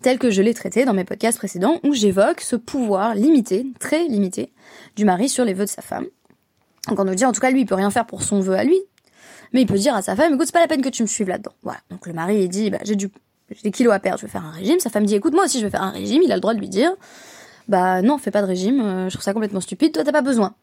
tel 0.01 0.17
que 0.19 0.31
je 0.31 0.41
l'ai 0.41 0.53
traité 0.53 0.85
dans 0.85 0.93
mes 0.93 1.03
podcasts 1.03 1.37
précédents, 1.37 1.79
où 1.83 1.93
j'évoque 1.93 2.41
ce 2.41 2.55
pouvoir 2.55 3.13
limité, 3.13 3.65
très 3.79 4.07
limité, 4.07 4.53
du 4.95 5.03
mari 5.03 5.27
sur 5.27 5.43
les 5.43 5.53
vœux 5.53 5.65
de 5.65 5.69
sa 5.69 5.81
femme. 5.81 6.05
Donc 6.87 6.99
on 6.99 7.03
nous 7.03 7.15
dit 7.15 7.25
en 7.25 7.33
tout 7.33 7.41
cas 7.41 7.51
lui 7.51 7.61
il 7.61 7.65
peut 7.65 7.75
rien 7.75 7.91
faire 7.91 8.05
pour 8.05 8.23
son 8.23 8.39
vœu 8.39 8.55
à 8.55 8.63
lui, 8.63 8.79
mais 9.53 9.61
il 9.61 9.67
peut 9.67 9.77
dire 9.77 9.95
à 9.95 10.01
sa 10.01 10.15
femme, 10.15 10.33
écoute, 10.33 10.47
c'est 10.47 10.53
pas 10.53 10.61
la 10.61 10.67
peine 10.67 10.81
que 10.81 10.89
tu 10.89 11.03
me 11.03 11.07
suives 11.07 11.29
là-dedans. 11.29 11.53
Voilà. 11.63 11.79
Donc 11.89 12.05
le 12.07 12.13
mari, 12.13 12.43
il 12.43 12.49
dit, 12.49 12.69
bah, 12.69 12.79
j'ai 12.83 12.95
du, 12.95 13.09
j'ai 13.49 13.61
des 13.61 13.71
kilos 13.71 13.93
à 13.93 13.99
perdre, 13.99 14.19
je 14.19 14.25
vais 14.25 14.31
faire 14.31 14.45
un 14.45 14.51
régime. 14.51 14.79
Sa 14.79 14.89
femme 14.89 15.05
dit, 15.05 15.15
écoute, 15.15 15.33
moi 15.33 15.45
aussi, 15.45 15.59
je 15.59 15.65
vais 15.65 15.71
faire 15.71 15.83
un 15.83 15.91
régime. 15.91 16.21
Il 16.23 16.31
a 16.31 16.35
le 16.35 16.41
droit 16.41 16.53
de 16.53 16.59
lui 16.59 16.69
dire, 16.69 16.91
bah, 17.67 18.01
non, 18.01 18.17
fais 18.17 18.31
pas 18.31 18.41
de 18.41 18.47
régime, 18.47 18.79
euh, 18.81 19.09
je 19.09 19.13
trouve 19.15 19.23
ça 19.23 19.33
complètement 19.33 19.61
stupide, 19.61 19.93
toi, 19.93 20.03
t'as 20.03 20.11
pas 20.11 20.21
besoin. 20.21 20.55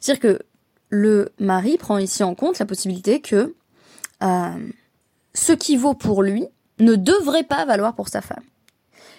C'est-à-dire 0.00 0.20
que 0.20 0.42
le 0.90 1.32
mari 1.38 1.78
prend 1.78 1.98
ici 1.98 2.22
en 2.22 2.34
compte 2.34 2.58
la 2.58 2.66
possibilité 2.66 3.20
que, 3.20 3.54
euh, 4.22 4.70
ce 5.34 5.52
qui 5.52 5.76
vaut 5.76 5.94
pour 5.94 6.22
lui 6.22 6.46
ne 6.78 6.94
devrait 6.94 7.44
pas 7.44 7.64
valoir 7.64 7.94
pour 7.94 8.08
sa 8.08 8.20
femme. 8.20 8.42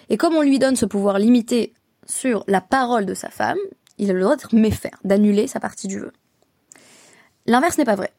Et 0.08 0.16
comme 0.16 0.34
on 0.34 0.42
lui 0.42 0.58
donne 0.58 0.76
ce 0.76 0.86
pouvoir 0.86 1.18
limité 1.18 1.72
sur 2.06 2.44
la 2.46 2.60
parole 2.60 3.06
de 3.06 3.14
sa 3.14 3.30
femme, 3.30 3.58
il 3.98 4.10
a 4.10 4.12
le 4.12 4.20
droit 4.20 4.36
d'être 4.36 4.54
méfaire, 4.54 4.98
d'annuler 5.02 5.46
sa 5.46 5.60
partie 5.60 5.88
du 5.88 5.98
vœu. 5.98 6.12
L'inverse 7.46 7.78
n'est 7.78 7.84
pas 7.84 7.96
vrai. 7.96 8.12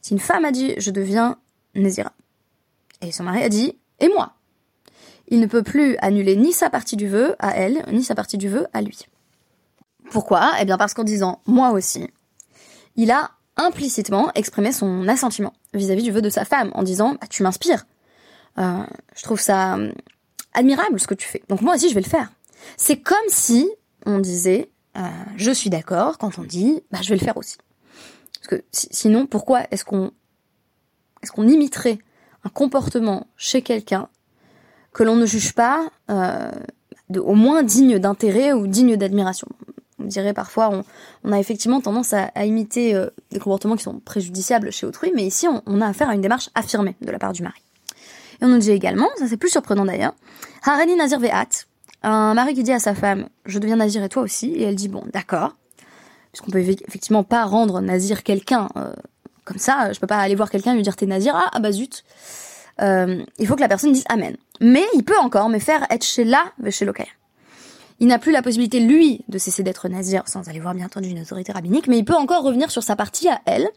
Si 0.00 0.12
une 0.12 0.20
femme 0.20 0.44
a 0.44 0.52
dit 0.52 0.74
je 0.78 0.90
deviens 0.90 1.36
Nézira, 1.74 2.12
et 3.00 3.12
son 3.12 3.24
mari 3.24 3.42
a 3.42 3.48
dit 3.48 3.78
et 4.00 4.08
moi, 4.08 4.34
il 5.28 5.40
ne 5.40 5.46
peut 5.46 5.62
plus 5.62 5.96
annuler 5.98 6.36
ni 6.36 6.52
sa 6.52 6.70
partie 6.70 6.96
du 6.96 7.08
vœu 7.08 7.36
à 7.38 7.56
elle, 7.56 7.84
ni 7.92 8.02
sa 8.02 8.14
partie 8.14 8.38
du 8.38 8.48
vœu 8.48 8.66
à 8.72 8.80
lui. 8.80 9.06
Pourquoi? 10.10 10.52
Eh 10.60 10.64
bien 10.64 10.78
parce 10.78 10.94
qu'en 10.94 11.04
disant 11.04 11.40
moi 11.46 11.70
aussi, 11.70 12.08
il 12.96 13.10
a 13.10 13.30
implicitement 13.56 14.30
exprimé 14.34 14.72
son 14.72 15.06
assentiment 15.08 15.52
vis-à-vis 15.74 16.02
du 16.02 16.12
vœu 16.12 16.22
de 16.22 16.30
sa 16.30 16.44
femme 16.44 16.70
en 16.74 16.82
disant 16.82 17.16
tu 17.30 17.42
m'inspires. 17.42 17.86
Euh, 18.58 18.84
je 19.14 19.22
trouve 19.22 19.40
ça 19.40 19.74
hum, 19.74 19.92
admirable 20.54 20.98
ce 20.98 21.06
que 21.06 21.14
tu 21.14 21.28
fais. 21.28 21.42
Donc 21.48 21.60
moi 21.60 21.74
aussi 21.74 21.88
je 21.88 21.94
vais 21.94 22.00
le 22.00 22.08
faire. 22.08 22.32
C'est 22.76 23.00
comme 23.00 23.16
si 23.28 23.68
on 24.06 24.18
disait 24.18 24.70
euh, 24.98 25.02
je 25.36 25.50
suis 25.50 25.70
d'accord 25.70 26.18
quand 26.18 26.38
on 26.38 26.42
dit 26.42 26.82
bah, 26.90 26.98
je 27.02 27.10
vais 27.10 27.16
le 27.16 27.24
faire 27.24 27.36
aussi. 27.36 27.56
Parce 28.34 28.48
que 28.48 28.64
sinon 28.72 29.26
pourquoi 29.26 29.62
est-ce 29.70 29.84
qu'on 29.84 30.12
est-ce 31.22 31.32
qu'on 31.32 31.48
imiterait 31.48 31.98
un 32.44 32.48
comportement 32.48 33.26
chez 33.36 33.62
quelqu'un 33.62 34.08
que 34.92 35.02
l'on 35.02 35.16
ne 35.16 35.26
juge 35.26 35.52
pas 35.52 35.88
euh, 36.10 36.50
de, 37.10 37.20
au 37.20 37.34
moins 37.34 37.62
digne 37.62 37.98
d'intérêt 37.98 38.52
ou 38.52 38.66
digne 38.66 38.96
d'admiration? 38.96 39.48
On 40.00 40.04
dirait 40.04 40.32
parfois, 40.32 40.84
on, 41.24 41.32
a 41.32 41.40
effectivement 41.40 41.80
tendance 41.80 42.12
à, 42.12 42.30
imiter 42.44 42.94
euh, 42.94 43.08
des 43.30 43.40
comportements 43.40 43.76
qui 43.76 43.82
sont 43.82 43.98
préjudiciables 43.98 44.70
chez 44.70 44.86
autrui, 44.86 45.10
mais 45.14 45.24
ici, 45.24 45.48
on, 45.48 45.80
a 45.80 45.86
affaire 45.86 46.08
à 46.08 46.14
une 46.14 46.20
démarche 46.20 46.50
affirmée 46.54 46.94
de 47.00 47.10
la 47.10 47.18
part 47.18 47.32
du 47.32 47.42
mari. 47.42 47.60
Et 48.40 48.44
on 48.44 48.48
nous 48.48 48.58
dit 48.58 48.70
également, 48.70 49.08
ça 49.18 49.26
c'est 49.26 49.36
plus 49.36 49.50
surprenant 49.50 49.84
d'ailleurs, 49.84 50.14
Harani 50.62 50.94
Nazir 50.94 51.18
Ve'at, 51.18 51.66
un 52.02 52.34
mari 52.34 52.54
qui 52.54 52.62
dit 52.62 52.72
à 52.72 52.78
sa 52.78 52.94
femme, 52.94 53.28
je 53.44 53.58
deviens 53.58 53.76
Nazir 53.76 54.02
et 54.04 54.08
toi 54.08 54.22
aussi, 54.22 54.50
et 54.52 54.62
elle 54.62 54.76
dit, 54.76 54.88
bon, 54.88 55.02
d'accord, 55.12 55.56
puisqu'on 56.32 56.50
peut 56.50 56.60
effectivement 56.60 57.24
pas 57.24 57.44
rendre 57.44 57.80
Nazir 57.80 58.22
quelqu'un 58.22 58.68
euh, 58.76 58.92
comme 59.48 59.58
ça, 59.58 59.92
je 59.94 59.98
peux 59.98 60.06
pas 60.06 60.18
aller 60.18 60.34
voir 60.34 60.50
quelqu'un 60.50 60.72
et 60.72 60.76
lui 60.76 60.82
dire 60.82 60.94
t'es 60.94 61.06
Nazir, 61.06 61.34
ah, 61.34 61.48
ah 61.52 61.58
bah 61.58 61.72
zut, 61.72 62.04
euh, 62.82 63.24
il 63.38 63.46
faut 63.46 63.56
que 63.56 63.62
la 63.62 63.68
personne 63.68 63.92
dise 63.92 64.04
Amen. 64.10 64.36
Mais 64.60 64.84
il 64.94 65.04
peut 65.04 65.18
encore 65.18 65.48
me 65.48 65.58
faire 65.58 65.86
être 65.90 66.04
chez 66.04 66.24
la, 66.24 66.44
chez 66.70 66.84
l'okaya. 66.84 67.08
Il 68.00 68.08
n'a 68.08 68.18
plus 68.18 68.30
la 68.30 68.42
possibilité, 68.42 68.78
lui, 68.78 69.24
de 69.28 69.38
cesser 69.38 69.62
d'être 69.62 69.88
nazir 69.88 70.22
sans 70.26 70.48
aller 70.48 70.60
voir 70.60 70.74
bien 70.74 70.86
entendu 70.86 71.08
une 71.08 71.20
autorité 71.20 71.50
rabbinique, 71.52 71.88
mais 71.88 71.98
il 71.98 72.04
peut 72.04 72.14
encore 72.14 72.44
revenir 72.44 72.70
sur 72.70 72.82
sa 72.82 72.94
partie 72.94 73.28
à 73.28 73.40
elle, 73.46 73.68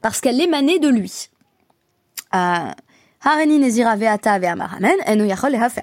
parce 0.00 0.20
qu'elle 0.20 0.40
émanait 0.40 0.78
de 0.78 0.88
lui. 0.88 1.28
Euh, 2.34 2.70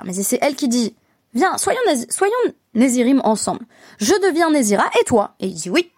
Mais 0.06 0.14
c'est 0.14 0.40
elle 0.42 0.56
qui 0.56 0.70
dit, 0.70 0.96
viens, 1.34 1.58
soyons, 1.58 1.80
soyons 2.10 2.34
Nézirim 2.74 3.22
ensemble. 3.24 3.66
Je 4.00 4.14
deviens 4.28 4.50
Nézira 4.52 4.86
et 5.00 5.04
toi? 5.04 5.36
Et 5.40 5.48
il 5.48 5.56
dit 5.56 5.70
oui. 5.70 5.92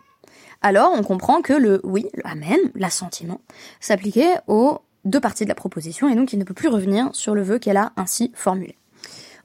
Alors 0.61 0.91
on 0.93 1.03
comprend 1.03 1.41
que 1.41 1.53
le 1.53 1.79
oui, 1.83 2.07
le 2.13 2.25
Amen, 2.25 2.59
l'assentiment, 2.75 3.41
s'appliquait 3.79 4.35
aux 4.47 4.79
deux 5.03 5.19
parties 5.19 5.43
de 5.43 5.49
la 5.49 5.55
proposition 5.55 6.09
et 6.09 6.15
donc 6.15 6.33
il 6.33 6.39
ne 6.39 6.43
peut 6.43 6.53
plus 6.53 6.69
revenir 6.69 7.09
sur 7.13 7.35
le 7.35 7.43
vœu 7.43 7.59
qu'elle 7.59 7.77
a 7.77 7.93
ainsi 7.97 8.31
formulé. 8.33 8.77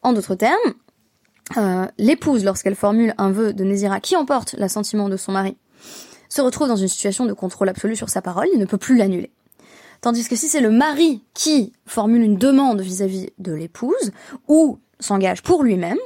En 0.02 0.12
d'autres 0.12 0.34
termes, 0.34 0.56
euh, 1.56 1.86
l'épouse, 1.98 2.44
lorsqu'elle 2.44 2.74
formule 2.74 3.14
un 3.18 3.30
vœu 3.30 3.52
de 3.52 3.64
Nézira 3.64 4.00
qui 4.00 4.16
emporte 4.16 4.54
l'assentiment 4.54 5.08
de 5.08 5.16
son 5.16 5.32
mari, 5.32 5.56
se 6.28 6.40
retrouve 6.40 6.68
dans 6.68 6.76
une 6.76 6.88
situation 6.88 7.26
de 7.26 7.32
contrôle 7.32 7.68
absolu 7.68 7.96
sur 7.96 8.08
sa 8.08 8.22
parole, 8.22 8.46
il 8.52 8.58
ne 8.58 8.64
peut 8.64 8.78
plus 8.78 8.96
l'annuler. 8.96 9.30
Tandis 10.00 10.26
que 10.28 10.36
si 10.36 10.48
c'est 10.48 10.60
le 10.60 10.70
mari 10.70 11.22
qui 11.34 11.72
formule 11.84 12.22
une 12.22 12.36
demande 12.36 12.80
vis-à-vis 12.80 13.30
de 13.38 13.52
l'épouse, 13.52 14.12
ou 14.48 14.78
s'engage 15.00 15.42
pour 15.42 15.62
lui-même, 15.62 15.98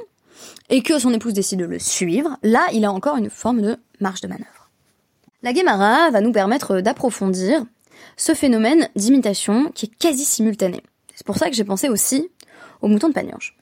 et 0.69 0.81
que 0.81 0.99
son 0.99 1.13
épouse 1.13 1.33
décide 1.33 1.59
de 1.59 1.65
le 1.65 1.79
suivre, 1.79 2.37
là, 2.43 2.65
il 2.73 2.85
a 2.85 2.91
encore 2.91 3.17
une 3.17 3.29
forme 3.29 3.61
de 3.61 3.77
marge 3.99 4.21
de 4.21 4.27
manœuvre. 4.27 4.69
La 5.43 5.53
Guémara 5.53 6.09
va 6.09 6.21
nous 6.21 6.31
permettre 6.31 6.81
d'approfondir 6.81 7.65
ce 8.17 8.33
phénomène 8.33 8.89
d'imitation 8.95 9.71
qui 9.73 9.85
est 9.85 9.95
quasi 9.95 10.25
simultané. 10.25 10.81
C'est 11.13 11.25
pour 11.25 11.37
ça 11.37 11.49
que 11.49 11.55
j'ai 11.55 11.63
pensé 11.63 11.87
aussi 11.87 12.29
au 12.81 12.87
mouton 12.87 13.09
de 13.09 13.13
Panurge. 13.13 13.55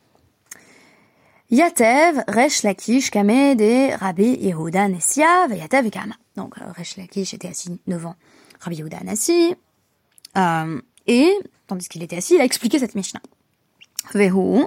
Yatev, 1.49 2.23
Resh 2.27 2.63
Lakish, 2.63 3.11
Kamed 3.11 3.61
et 3.61 3.93
Rabbi 3.93 4.37
Yehuda 4.39 4.87
Nessia, 4.87 5.47
Yatev 5.47 5.85
et 5.85 5.91
Kama. 5.91 6.15
Donc 6.35 6.57
euh, 6.57 6.71
Resh 6.75 6.97
Lakish 6.97 7.33
était 7.33 7.49
assis 7.49 7.79
devant 7.85 8.15
Rabbi 8.61 8.77
Yehuda 8.77 9.03
Nessi, 9.03 9.53
euh, 10.37 10.81
et 11.05 11.31
tandis 11.67 11.89
qu'il 11.89 12.01
était 12.01 12.17
assis, 12.17 12.35
il 12.35 12.41
a 12.41 12.45
expliqué 12.45 12.79
cette 12.79 12.95
Mishnah. 12.95 13.21
Vehu, 14.13 14.65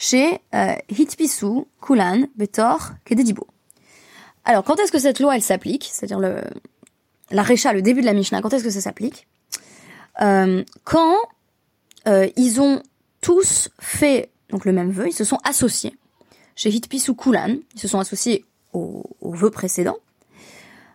chez 0.00 0.40
euh, 0.54 0.74
Hitpisu, 0.88 1.66
Kulan, 1.80 2.22
Betor, 2.34 2.92
Kededibo. 3.04 3.46
Alors, 4.46 4.64
quand 4.64 4.80
est-ce 4.80 4.90
que 4.90 4.98
cette 4.98 5.20
loi, 5.20 5.36
elle 5.36 5.42
s'applique? 5.42 5.90
C'est-à-dire 5.92 6.18
le, 6.18 6.42
la 7.30 7.42
Recha, 7.42 7.74
le 7.74 7.82
début 7.82 8.00
de 8.00 8.06
la 8.06 8.14
Mishnah, 8.14 8.40
quand 8.40 8.52
est-ce 8.54 8.64
que 8.64 8.70
ça 8.70 8.80
s'applique? 8.80 9.28
Euh, 10.22 10.64
Quand 10.84 11.16
euh, 12.08 12.26
ils 12.36 12.62
ont 12.62 12.82
tous 13.20 13.68
fait 13.78 14.30
donc 14.48 14.64
le 14.64 14.72
même 14.72 14.90
vœu, 14.90 15.08
ils 15.08 15.12
se 15.12 15.22
sont 15.24 15.38
associés. 15.44 15.94
Chez 16.56 16.70
Hitpisu 16.70 17.14
Kulan, 17.14 17.56
ils 17.74 17.80
se 17.80 17.86
sont 17.86 18.00
associés 18.00 18.44
au, 18.72 19.04
vœu 19.20 19.50
précédent, 19.50 19.98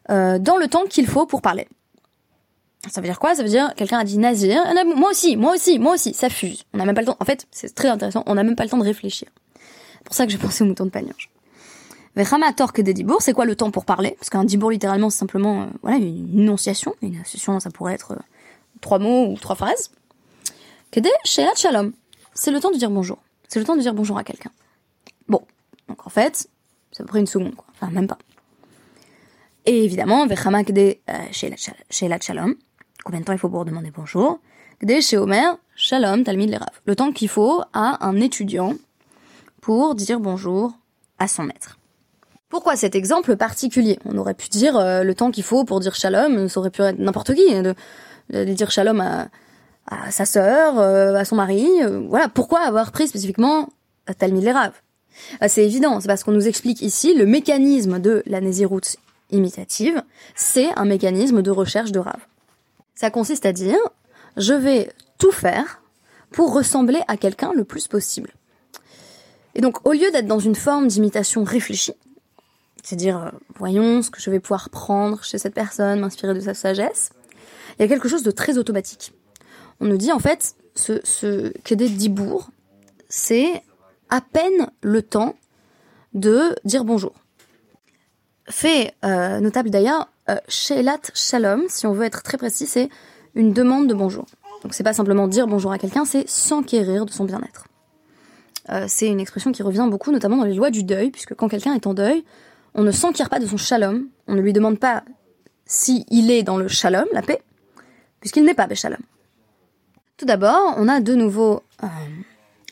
euh, 0.09 0.39
dans 0.39 0.57
le 0.57 0.67
temps 0.67 0.85
qu'il 0.85 1.07
faut 1.07 1.27
pour 1.27 1.43
parler. 1.43 1.67
Ça 2.89 3.01
veut 3.01 3.07
dire 3.07 3.19
quoi? 3.19 3.35
Ça 3.35 3.43
veut 3.43 3.49
dire 3.49 3.73
quelqu'un 3.75 3.99
a 3.99 4.03
dit 4.03 4.17
Nazir, 4.17 4.61
moi 4.95 5.11
aussi, 5.11 5.37
moi 5.37 5.53
aussi, 5.53 5.79
moi 5.79 5.93
aussi, 5.93 6.13
ça 6.13 6.29
fuse. 6.29 6.63
On 6.73 6.77
n'a 6.77 6.85
même 6.85 6.95
pas 6.95 7.01
le 7.01 7.07
temps. 7.07 7.17
En 7.19 7.25
fait, 7.25 7.47
c'est 7.51 7.73
très 7.73 7.87
intéressant. 7.87 8.23
On 8.27 8.35
n'a 8.35 8.43
même 8.43 8.55
pas 8.55 8.63
le 8.63 8.69
temps 8.69 8.77
de 8.77 8.83
réfléchir. 8.83 9.27
C'est 9.55 10.03
pour 10.03 10.15
ça 10.15 10.25
que 10.25 10.31
j'ai 10.31 10.37
pensé 10.37 10.63
au 10.63 10.67
mouton 10.67 10.85
de 10.85 10.91
Panurge. 10.91 11.29
Vechama 12.15 12.53
Torque 12.53 12.81
des 12.81 12.93
Dibour, 12.93 13.21
c'est 13.21 13.33
quoi 13.33 13.45
le 13.45 13.55
temps 13.55 13.71
pour 13.71 13.83
parler? 13.85 14.15
Parce 14.17 14.29
qu'un 14.29 14.45
Dibour 14.45 14.71
littéralement 14.71 15.09
c'est 15.09 15.17
simplement 15.17 15.63
euh, 15.63 15.65
voilà 15.81 15.97
une 15.97 16.39
énonciation. 16.39 16.95
Une 17.01 17.15
énonciation 17.15 17.59
ça 17.59 17.69
pourrait 17.71 17.93
être 17.93 18.13
euh, 18.13 18.19
trois 18.81 18.99
mots 18.99 19.27
ou 19.27 19.35
trois 19.35 19.55
phrases. 19.55 19.91
Kede 20.91 21.09
Sheat 21.25 21.57
Shalom, 21.57 21.91
c'est 22.33 22.51
le 22.51 22.59
temps 22.61 22.71
de 22.71 22.77
dire 22.77 22.89
bonjour. 22.89 23.17
C'est 23.49 23.59
le 23.59 23.65
temps 23.65 23.75
de 23.75 23.81
dire 23.81 23.93
bonjour 23.93 24.17
à 24.17 24.23
quelqu'un. 24.23 24.51
Bon, 25.27 25.41
donc 25.89 26.07
en 26.07 26.09
fait, 26.09 26.47
ça 26.91 27.03
prend 27.03 27.19
une 27.19 27.27
seconde, 27.27 27.55
quoi. 27.55 27.65
Enfin, 27.73 27.91
même 27.91 28.07
pas. 28.07 28.17
Et 29.65 29.83
évidemment, 29.83 30.25
Vechama 30.25 30.63
Kede 30.63 30.97
Shelat 31.31 32.19
Shalom, 32.21 32.55
combien 33.05 33.19
de 33.21 33.25
temps 33.25 33.33
il 33.33 33.39
faut 33.39 33.49
pour 33.49 33.63
demander 33.63 33.91
bonjour? 33.95 34.39
Chez 34.99 35.17
Omer, 35.17 35.57
Shalom 35.75 36.23
Talmid 36.23 36.49
Lerav. 36.49 36.81
Le 36.85 36.95
temps 36.95 37.11
qu'il 37.13 37.29
faut 37.29 37.61
à 37.71 38.05
un 38.05 38.19
étudiant 38.19 38.73
pour 39.61 39.95
dire 39.95 40.19
bonjour 40.19 40.73
à 41.17 41.27
son 41.27 41.43
maître. 41.43 41.77
Pourquoi 42.49 42.75
cet 42.75 42.93
exemple 42.95 43.37
particulier? 43.37 43.99
On 44.05 44.17
aurait 44.17 44.33
pu 44.33 44.49
dire 44.49 44.75
euh, 44.75 45.03
le 45.03 45.15
temps 45.15 45.31
qu'il 45.31 45.43
faut 45.43 45.63
pour 45.63 45.79
dire 45.79 45.95
shalom, 45.95 46.49
ça 46.49 46.59
aurait 46.59 46.71
pu 46.71 46.81
être 46.81 46.99
n'importe 46.99 47.33
qui, 47.35 47.53
de, 47.53 47.73
de, 48.31 48.53
dire 48.53 48.69
shalom 48.69 48.99
à, 48.99 49.29
sa 50.11 50.25
sœur, 50.25 50.79
euh, 50.79 51.15
à 51.15 51.25
son 51.25 51.35
mari. 51.35 51.67
Euh, 51.81 52.05
voilà, 52.09 52.27
pourquoi 52.27 52.61
avoir 52.61 52.91
pris 52.91 53.07
spécifiquement 53.07 53.69
Talmid 54.17 54.43
Lerav 54.43 54.73
C'est 55.47 55.63
évident, 55.63 55.99
c'est 55.99 56.07
parce 56.07 56.23
qu'on 56.23 56.31
nous 56.31 56.47
explique 56.47 56.81
ici 56.81 57.13
le 57.13 57.25
mécanisme 57.25 57.99
de 57.99 58.23
la 58.25 58.41
nésiroute 58.41 58.97
imitative, 59.31 60.03
c'est 60.35 60.69
un 60.75 60.85
mécanisme 60.85 61.41
de 61.41 61.51
recherche 61.51 61.91
de 61.91 61.99
Rav. 61.99 62.19
Ça 62.95 63.11
consiste 63.11 63.45
à 63.45 63.53
dire, 63.53 63.77
je 64.37 64.53
vais 64.53 64.91
tout 65.17 65.31
faire 65.31 65.81
pour 66.31 66.53
ressembler 66.53 67.01
à 67.07 67.17
quelqu'un 67.17 67.51
le 67.53 67.63
plus 67.63 67.87
possible. 67.87 68.31
Et 69.53 69.61
donc, 69.61 69.85
au 69.87 69.93
lieu 69.93 70.11
d'être 70.11 70.27
dans 70.27 70.39
une 70.39 70.55
forme 70.55 70.87
d'imitation 70.87 71.43
réfléchie, 71.43 71.93
c'est-à-dire, 72.83 73.17
euh, 73.17 73.29
voyons 73.55 74.01
ce 74.01 74.11
que 74.11 74.21
je 74.21 74.29
vais 74.29 74.39
pouvoir 74.39 74.69
prendre 74.69 75.23
chez 75.23 75.37
cette 75.37 75.53
personne, 75.53 75.99
m'inspirer 75.99 76.33
de 76.33 76.39
sa 76.39 76.53
sagesse. 76.53 77.11
Il 77.77 77.81
y 77.81 77.85
a 77.85 77.87
quelque 77.87 78.07
chose 78.07 78.23
de 78.23 78.31
très 78.31 78.57
automatique. 78.57 79.13
On 79.79 79.85
nous 79.85 79.97
dit 79.97 80.11
en 80.11 80.19
fait, 80.19 80.55
ce, 80.75 80.99
ce 81.03 81.51
Kedé 81.63 81.89
Dibourg, 81.89 82.49
c'est 83.09 83.63
à 84.09 84.21
peine 84.21 84.69
le 84.81 85.01
temps 85.01 85.35
de 86.13 86.55
dire 86.63 86.85
bonjour. 86.85 87.13
Fait 88.47 88.93
euh, 89.03 89.39
notable 89.39 89.69
d'ailleurs, 89.69 90.09
euh, 90.29 90.37
Shalom, 90.47 91.63
si 91.67 91.87
on 91.87 91.93
veut 91.93 92.05
être 92.05 92.23
très 92.23 92.37
précis, 92.37 92.65
c'est 92.65 92.89
une 93.35 93.53
demande 93.53 93.87
de 93.87 93.93
bonjour. 93.93 94.25
Donc 94.63 94.73
c'est 94.73 94.83
pas 94.83 94.93
simplement 94.93 95.27
dire 95.27 95.47
bonjour 95.47 95.71
à 95.71 95.77
quelqu'un, 95.77 96.05
c'est 96.05 96.27
s'enquérir 96.27 97.05
de 97.05 97.11
son 97.11 97.25
bien-être. 97.25 97.67
Euh, 98.69 98.85
c'est 98.87 99.07
une 99.07 99.19
expression 99.19 99.51
qui 99.51 99.61
revient 99.61 99.87
beaucoup, 99.89 100.11
notamment 100.11 100.37
dans 100.37 100.45
les 100.45 100.55
lois 100.55 100.71
du 100.71 100.83
deuil, 100.83 101.11
puisque 101.11 101.35
quand 101.35 101.47
quelqu'un 101.47 101.73
est 101.73 101.85
en 101.85 101.93
deuil, 101.93 102.23
on 102.73 102.81
ne 102.81 102.91
s'enquiert 102.91 103.29
pas 103.29 103.39
de 103.39 103.45
son 103.45 103.57
shalom, 103.57 104.07
on 104.27 104.35
ne 104.35 104.41
lui 104.41 104.53
demande 104.53 104.79
pas 104.79 105.03
si 105.65 106.05
est 106.09 106.43
dans 106.43 106.57
le 106.57 106.67
shalom, 106.67 107.05
la 107.11 107.21
paix, 107.21 107.41
puisqu'il 108.19 108.43
n'est 108.43 108.53
pas 108.53 108.67
shalom. 108.73 108.99
Tout 110.17 110.25
d'abord, 110.25 110.73
on 110.77 110.87
a 110.87 110.99
de 110.99 111.13
nouveau 111.13 111.61
euh, 111.83 111.87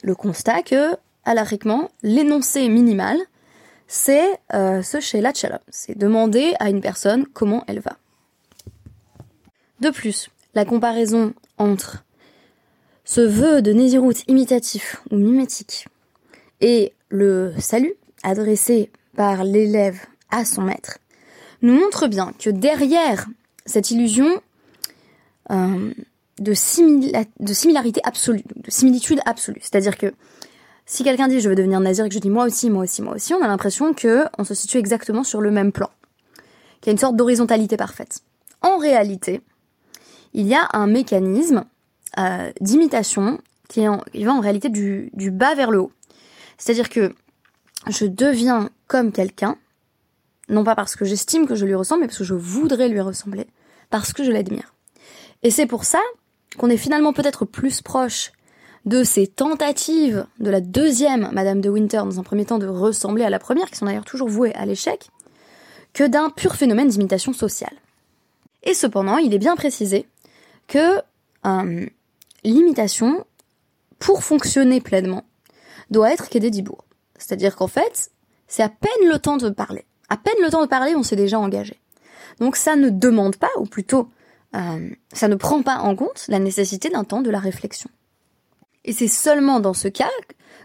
le 0.02 0.16
constat 0.16 0.64
que, 0.64 0.96
alariquement, 1.26 1.90
l'énoncé 2.02 2.68
minimal, 2.70 3.18
c'est 3.88 4.40
euh, 4.54 4.82
ce 4.82 5.00
chez 5.00 5.22
la 5.22 5.34
shalom, 5.34 5.60
c'est 5.70 5.98
demander 5.98 6.54
à 6.60 6.70
une 6.70 6.82
personne 6.82 7.26
comment 7.26 7.64
elle 7.68 7.80
va. 7.80 7.98
De 9.80 9.90
plus, 9.90 10.30
la 10.56 10.66
comparaison 10.66 11.34
entre 11.58 12.04
ce 13.06 13.22
vœu 13.22 13.62
de 13.62 13.74
Nézirut 13.74 14.16
imitatif 14.28 15.02
ou 15.12 15.18
mimétique 15.18 15.88
et 16.62 16.94
le 17.10 17.54
salut 17.60 17.94
adressé 18.24 18.90
par 19.16 19.44
l'élève 19.44 20.00
à 20.32 20.46
son 20.46 20.62
maître, 20.62 21.00
nous 21.62 21.74
montre 21.74 22.08
bien 22.08 22.34
que 22.40 22.50
derrière 22.50 23.28
cette 23.66 23.92
illusion 23.92 24.42
euh, 25.52 25.94
de 26.40 26.54
similarité 26.54 28.02
absolue, 28.04 28.44
de 28.56 28.72
similitude 28.72 29.20
absolue, 29.26 29.60
c'est-à-dire 29.62 29.98
que 29.98 30.14
si 30.86 31.04
quelqu'un 31.04 31.28
dit 31.28 31.40
je 31.40 31.50
veux 31.50 31.56
devenir 31.56 31.80
nazir 31.80 32.06
et 32.06 32.10
que 32.10 32.16
je 32.16 32.20
dis 32.20 32.30
moi 32.30 32.46
aussi, 32.46 32.70
moi 32.70 32.84
aussi, 32.84 33.02
moi 33.02 33.16
aussi, 33.16 33.34
on 33.34 33.42
a 33.42 33.48
l'impression 33.48 33.94
que 33.94 34.26
on 34.38 34.44
se 34.44 34.54
situe 34.54 34.78
exactement 34.78 35.24
sur 35.24 35.42
le 35.42 35.52
même 35.52 35.72
plan, 35.72 35.90
qu'il 36.82 36.88
y 36.88 36.90
a 36.90 36.92
une 36.94 36.98
sorte 36.98 37.16
d'horizontalité 37.16 37.78
parfaite. 37.78 38.22
En 38.62 38.78
réalité, 38.78 39.42
il 40.34 40.48
y 40.48 40.56
a 40.56 40.68
un 40.74 40.88
mécanisme 40.88 41.66
euh, 42.18 42.52
d'imitation 42.62 43.40
qui, 43.70 43.86
va 43.86 44.34
en 44.34 44.40
réalité 44.40 44.70
du, 44.70 45.10
du 45.14 45.32
bas 45.32 45.56
vers 45.56 45.72
le 45.72 45.80
haut. 45.80 45.92
C'est-à-dire 46.58 46.90
que 46.90 47.14
je 47.90 48.06
deviens 48.06 48.70
comme 48.88 49.12
quelqu'un, 49.12 49.58
non 50.50 50.64
pas 50.64 50.76
parce 50.76 50.96
que 50.96 51.06
j'estime 51.06 51.48
que 51.48 51.56
je 51.56 51.66
lui 51.66 51.76
ressemble, 51.76 52.02
mais 52.02 52.08
parce 52.08 52.20
que 52.20 52.24
je 52.24 52.36
voudrais 52.36 52.90
lui 52.90 53.02
ressembler, 53.02 53.48
parce 53.90 54.14
que 54.14 54.24
je 54.24 54.32
l'admire. 54.32 54.74
Et 55.42 55.52
c'est 55.52 55.66
pour 55.66 55.84
ça 55.84 56.00
qu'on 56.58 56.70
est 56.70 56.78
finalement 56.78 57.14
peut-être 57.14 57.46
plus 57.46 57.82
proche 57.82 58.32
de 58.86 59.04
ces 59.04 59.28
tentatives 59.28 60.26
de 60.40 60.50
la 60.50 60.62
deuxième 60.62 61.30
Madame 61.32 61.62
de 61.62 61.70
Winter 61.70 61.98
dans 61.98 62.20
un 62.20 62.24
premier 62.24 62.46
temps 62.46 62.60
de 62.60 62.68
ressembler 62.68 63.24
à 63.24 63.30
la 63.30 63.40
première, 63.40 63.70
qui 63.70 63.78
sont 63.78 63.86
d'ailleurs 63.86 64.06
toujours 64.06 64.28
vouées 64.28 64.54
à 64.56 64.66
l'échec, 64.66 65.10
que 65.94 66.04
d'un 66.04 66.30
pur 66.30 66.56
phénomène 66.56 66.90
d'imitation 66.90 67.34
sociale. 67.34 67.76
Et 68.64 68.74
cependant, 68.74 69.18
il 69.18 69.34
est 69.34 69.40
bien 69.40 69.56
précisé 69.56 70.08
que 70.68 71.00
euh, 71.46 71.86
l'imitation, 72.44 73.26
pour 74.00 74.24
fonctionner 74.24 74.82
pleinement, 74.82 75.24
doit 75.90 76.12
être 76.12 76.30
quai 76.30 76.40
Dibourg. 76.40 76.84
C'est-à-dire 77.18 77.56
qu'en 77.56 77.68
fait, 77.68 78.12
c'est 78.48 78.64
à 78.64 78.70
peine 78.70 79.10
le 79.10 79.20
temps 79.20 79.38
de 79.38 79.50
parler. 79.50 79.86
À 80.10 80.18
peine 80.18 80.36
le 80.42 80.50
temps 80.50 80.62
de 80.62 80.68
parler, 80.68 80.96
on 80.96 81.04
s'est 81.04 81.16
déjà 81.16 81.40
engagé. 81.40 81.80
Donc 82.40 82.56
ça 82.56 82.76
ne 82.76 82.90
demande 82.90 83.38
pas, 83.38 83.50
ou 83.58 83.66
plutôt, 83.66 84.10
euh, 84.56 84.90
ça 85.14 85.28
ne 85.28 85.36
prend 85.36 85.62
pas 85.62 85.78
en 85.78 85.96
compte 85.96 86.26
la 86.28 86.40
nécessité 86.40 86.90
d'un 86.90 87.04
temps 87.04 87.22
de 87.22 87.30
la 87.30 87.40
réflexion. 87.40 87.90
Et 88.86 88.94
c'est 88.94 89.08
seulement 89.08 89.60
dans 89.60 89.74
ce 89.74 89.88
cas 89.88 90.10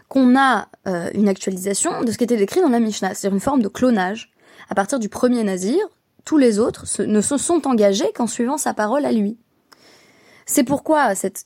qu'on 0.07 0.37
a 0.37 0.67
euh, 0.87 1.09
une 1.13 1.29
actualisation 1.29 2.03
de 2.03 2.11
ce 2.11 2.17
qui 2.17 2.23
était 2.23 2.37
décrit 2.37 2.61
dans 2.61 2.69
la 2.69 2.79
Mishnah, 2.79 3.13
c'est-à-dire 3.13 3.35
une 3.35 3.41
forme 3.41 3.61
de 3.61 3.67
clonage. 3.67 4.31
À 4.69 4.75
partir 4.75 4.99
du 4.99 5.09
premier 5.09 5.43
nazir, 5.43 5.77
tous 6.25 6.37
les 6.37 6.59
autres 6.59 6.85
ne 7.03 7.21
se 7.21 7.37
sont 7.37 7.67
engagés 7.67 8.11
qu'en 8.13 8.27
suivant 8.27 8.57
sa 8.57 8.73
parole 8.73 9.05
à 9.05 9.11
lui. 9.11 9.37
C'est 10.45 10.63
pourquoi 10.63 11.15
cette 11.15 11.45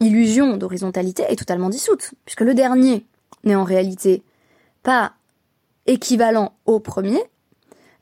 illusion 0.00 0.56
d'horizontalité 0.56 1.24
est 1.28 1.36
totalement 1.36 1.70
dissoute, 1.70 2.14
puisque 2.24 2.40
le 2.40 2.54
dernier 2.54 3.06
n'est 3.44 3.54
en 3.54 3.64
réalité 3.64 4.22
pas 4.82 5.12
équivalent 5.86 6.56
au 6.66 6.80
premier, 6.80 7.22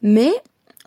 mais 0.00 0.32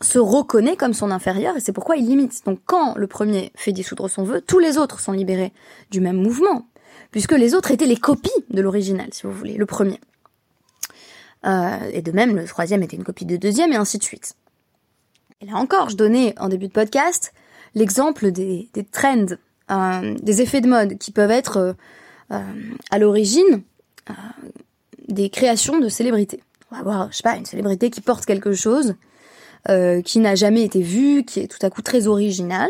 se 0.02 0.20
reconnaît 0.20 0.76
comme 0.76 0.94
son 0.94 1.12
inférieur 1.12 1.56
et 1.56 1.60
c'est 1.60 1.72
pourquoi 1.72 1.96
il 1.96 2.06
limite. 2.06 2.46
Donc 2.46 2.60
quand 2.66 2.96
le 2.96 3.08
premier 3.08 3.52
fait 3.56 3.72
dissoudre 3.72 4.10
son 4.10 4.24
vœu, 4.24 4.42
tous 4.42 4.60
les 4.60 4.78
autres 4.78 5.00
sont 5.00 5.14
libérés 5.14 5.54
du 5.90 6.02
même 6.02 6.18
mouvement, 6.18 6.68
puisque 7.12 7.32
les 7.32 7.54
autres 7.54 7.72
étaient 7.72 7.86
les 7.86 7.98
copies 7.98 8.30
de 8.50 8.62
l'original, 8.62 9.08
si 9.12 9.24
vous 9.24 9.32
voulez, 9.32 9.56
le 9.56 9.66
premier. 9.66 10.00
Euh, 11.46 11.78
et 11.92 12.02
de 12.02 12.12
même, 12.12 12.36
le 12.36 12.46
troisième 12.46 12.84
était 12.84 12.96
une 12.96 13.04
copie 13.04 13.26
de 13.26 13.38
deuxième, 13.38 13.72
et 13.72 13.76
ainsi 13.76 13.98
de 13.98 14.04
suite. 14.04 14.36
Et 15.42 15.46
là 15.46 15.56
encore, 15.56 15.90
je 15.90 15.96
donnais 15.96 16.34
en 16.40 16.50
début 16.50 16.68
de 16.68 16.74
podcast 16.74 17.34
l'exemple 17.76 18.32
des, 18.32 18.70
des 18.74 18.84
trends, 18.84 19.36
euh, 19.72 20.16
des 20.22 20.42
effets 20.42 20.62
de 20.62 20.68
mode 20.68 20.98
qui 20.98 21.12
peuvent 21.12 21.32
être 21.32 21.76
euh, 22.32 22.44
à 22.90 23.00
l'origine 23.00 23.62
des 25.08 25.30
créations 25.30 25.80
de 25.80 25.90
célébrités. 25.90 26.42
On 26.72 26.76
va 26.76 26.84
voir, 26.84 27.12
je 27.12 27.18
sais 27.18 27.24
pas, 27.24 27.36
une 27.36 27.46
célébrité 27.46 27.90
qui 27.90 28.02
porte 28.02 28.26
quelque 28.26 28.54
chose 28.54 28.96
qui 30.06 30.20
n'a 30.20 30.36
jamais 30.36 30.62
été 30.62 30.84
vu, 30.84 31.24
qui 31.26 31.40
est 31.40 31.48
tout 31.48 31.66
à 31.66 31.72
coup 31.72 31.82
très 31.82 32.06
original, 32.06 32.70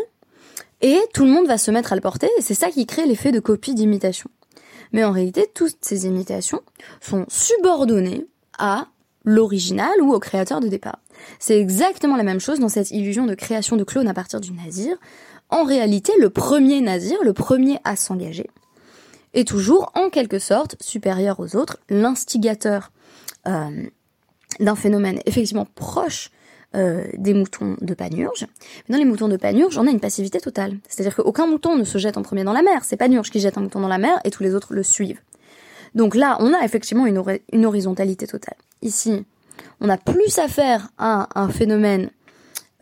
et 0.82 0.98
tout 1.14 1.24
le 1.24 1.30
monde 1.30 1.46
va 1.46 1.58
se 1.58 1.70
mettre 1.70 1.92
à 1.92 1.96
le 1.96 2.02
porter, 2.02 2.28
et 2.38 2.42
c'est 2.42 2.54
ça 2.54 2.70
qui 2.70 2.86
crée 2.86 3.06
l'effet 3.06 3.32
de 3.32 3.40
copie 3.40 3.74
d'imitation. 3.74 4.30
Mais 4.92 5.04
en 5.04 5.12
réalité, 5.12 5.46
toutes 5.54 5.78
ces 5.80 6.06
imitations 6.06 6.60
sont 7.00 7.26
subordonnées 7.28 8.26
à 8.58 8.86
l'original 9.24 10.00
ou 10.00 10.12
au 10.14 10.20
créateur 10.20 10.60
de 10.60 10.68
départ. 10.68 10.98
C'est 11.38 11.58
exactement 11.58 12.16
la 12.16 12.22
même 12.22 12.40
chose 12.40 12.60
dans 12.60 12.68
cette 12.68 12.90
illusion 12.92 13.26
de 13.26 13.34
création 13.34 13.76
de 13.76 13.84
clones 13.84 14.08
à 14.08 14.14
partir 14.14 14.40
du 14.40 14.52
nazir. 14.52 14.96
En 15.50 15.64
réalité, 15.64 16.12
le 16.20 16.30
premier 16.30 16.80
nazir, 16.80 17.18
le 17.22 17.32
premier 17.32 17.78
à 17.84 17.96
s'engager, 17.96 18.48
est 19.34 19.46
toujours 19.46 19.90
en 19.94 20.10
quelque 20.10 20.38
sorte 20.38 20.76
supérieur 20.80 21.40
aux 21.40 21.56
autres, 21.56 21.78
l'instigateur 21.90 22.92
euh, 23.46 23.86
d'un 24.60 24.76
phénomène 24.76 25.20
effectivement 25.26 25.66
proche 25.74 26.30
euh, 26.76 27.04
des 27.16 27.34
moutons 27.34 27.76
de 27.80 27.94
Panurge. 27.94 28.46
Dans 28.88 28.98
les 28.98 29.04
moutons 29.04 29.28
de 29.28 29.36
Panurge, 29.36 29.78
on 29.78 29.86
a 29.86 29.90
une 29.90 30.00
passivité 30.00 30.40
totale. 30.40 30.76
C'est-à-dire 30.88 31.16
qu'aucun 31.16 31.46
mouton 31.46 31.76
ne 31.76 31.84
se 31.84 31.98
jette 31.98 32.16
en 32.16 32.22
premier 32.22 32.44
dans 32.44 32.52
la 32.52 32.62
mer. 32.62 32.84
C'est 32.84 32.96
Panurge 32.96 33.30
qui 33.30 33.40
jette 33.40 33.56
un 33.56 33.62
mouton 33.62 33.80
dans 33.80 33.88
la 33.88 33.98
mer 33.98 34.20
et 34.24 34.30
tous 34.30 34.42
les 34.42 34.54
autres 34.54 34.74
le 34.74 34.82
suivent. 34.82 35.20
Donc 35.94 36.14
là, 36.14 36.36
on 36.40 36.52
a 36.52 36.62
effectivement 36.64 37.06
une, 37.06 37.22
une 37.52 37.64
horizontalité 37.66 38.26
totale. 38.26 38.56
Ici, 38.82 39.24
on 39.80 39.88
a 39.88 39.96
plus 39.96 40.38
affaire 40.38 40.90
à 40.98 41.28
un 41.40 41.48
phénomène 41.48 42.10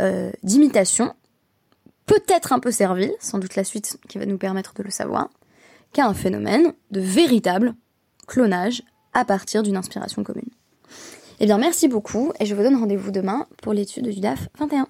euh, 0.00 0.32
d'imitation, 0.42 1.14
peut-être 2.06 2.52
un 2.52 2.58
peu 2.58 2.72
servile, 2.72 3.12
sans 3.20 3.38
doute 3.38 3.54
la 3.54 3.64
suite 3.64 3.98
qui 4.08 4.18
va 4.18 4.26
nous 4.26 4.38
permettre 4.38 4.74
de 4.74 4.82
le 4.82 4.90
savoir, 4.90 5.30
qu'à 5.92 6.06
un 6.06 6.14
phénomène 6.14 6.72
de 6.90 7.00
véritable 7.00 7.74
clonage 8.26 8.82
à 9.12 9.24
partir 9.24 9.62
d'une 9.62 9.76
inspiration 9.76 10.24
commune. 10.24 10.50
Eh 11.40 11.46
bien, 11.46 11.58
merci 11.58 11.88
beaucoup 11.88 12.32
et 12.38 12.46
je 12.46 12.54
vous 12.54 12.62
donne 12.62 12.76
rendez-vous 12.76 13.10
demain 13.10 13.46
pour 13.62 13.72
l'étude 13.72 14.08
du 14.08 14.20
DAF 14.20 14.48
21. 14.58 14.86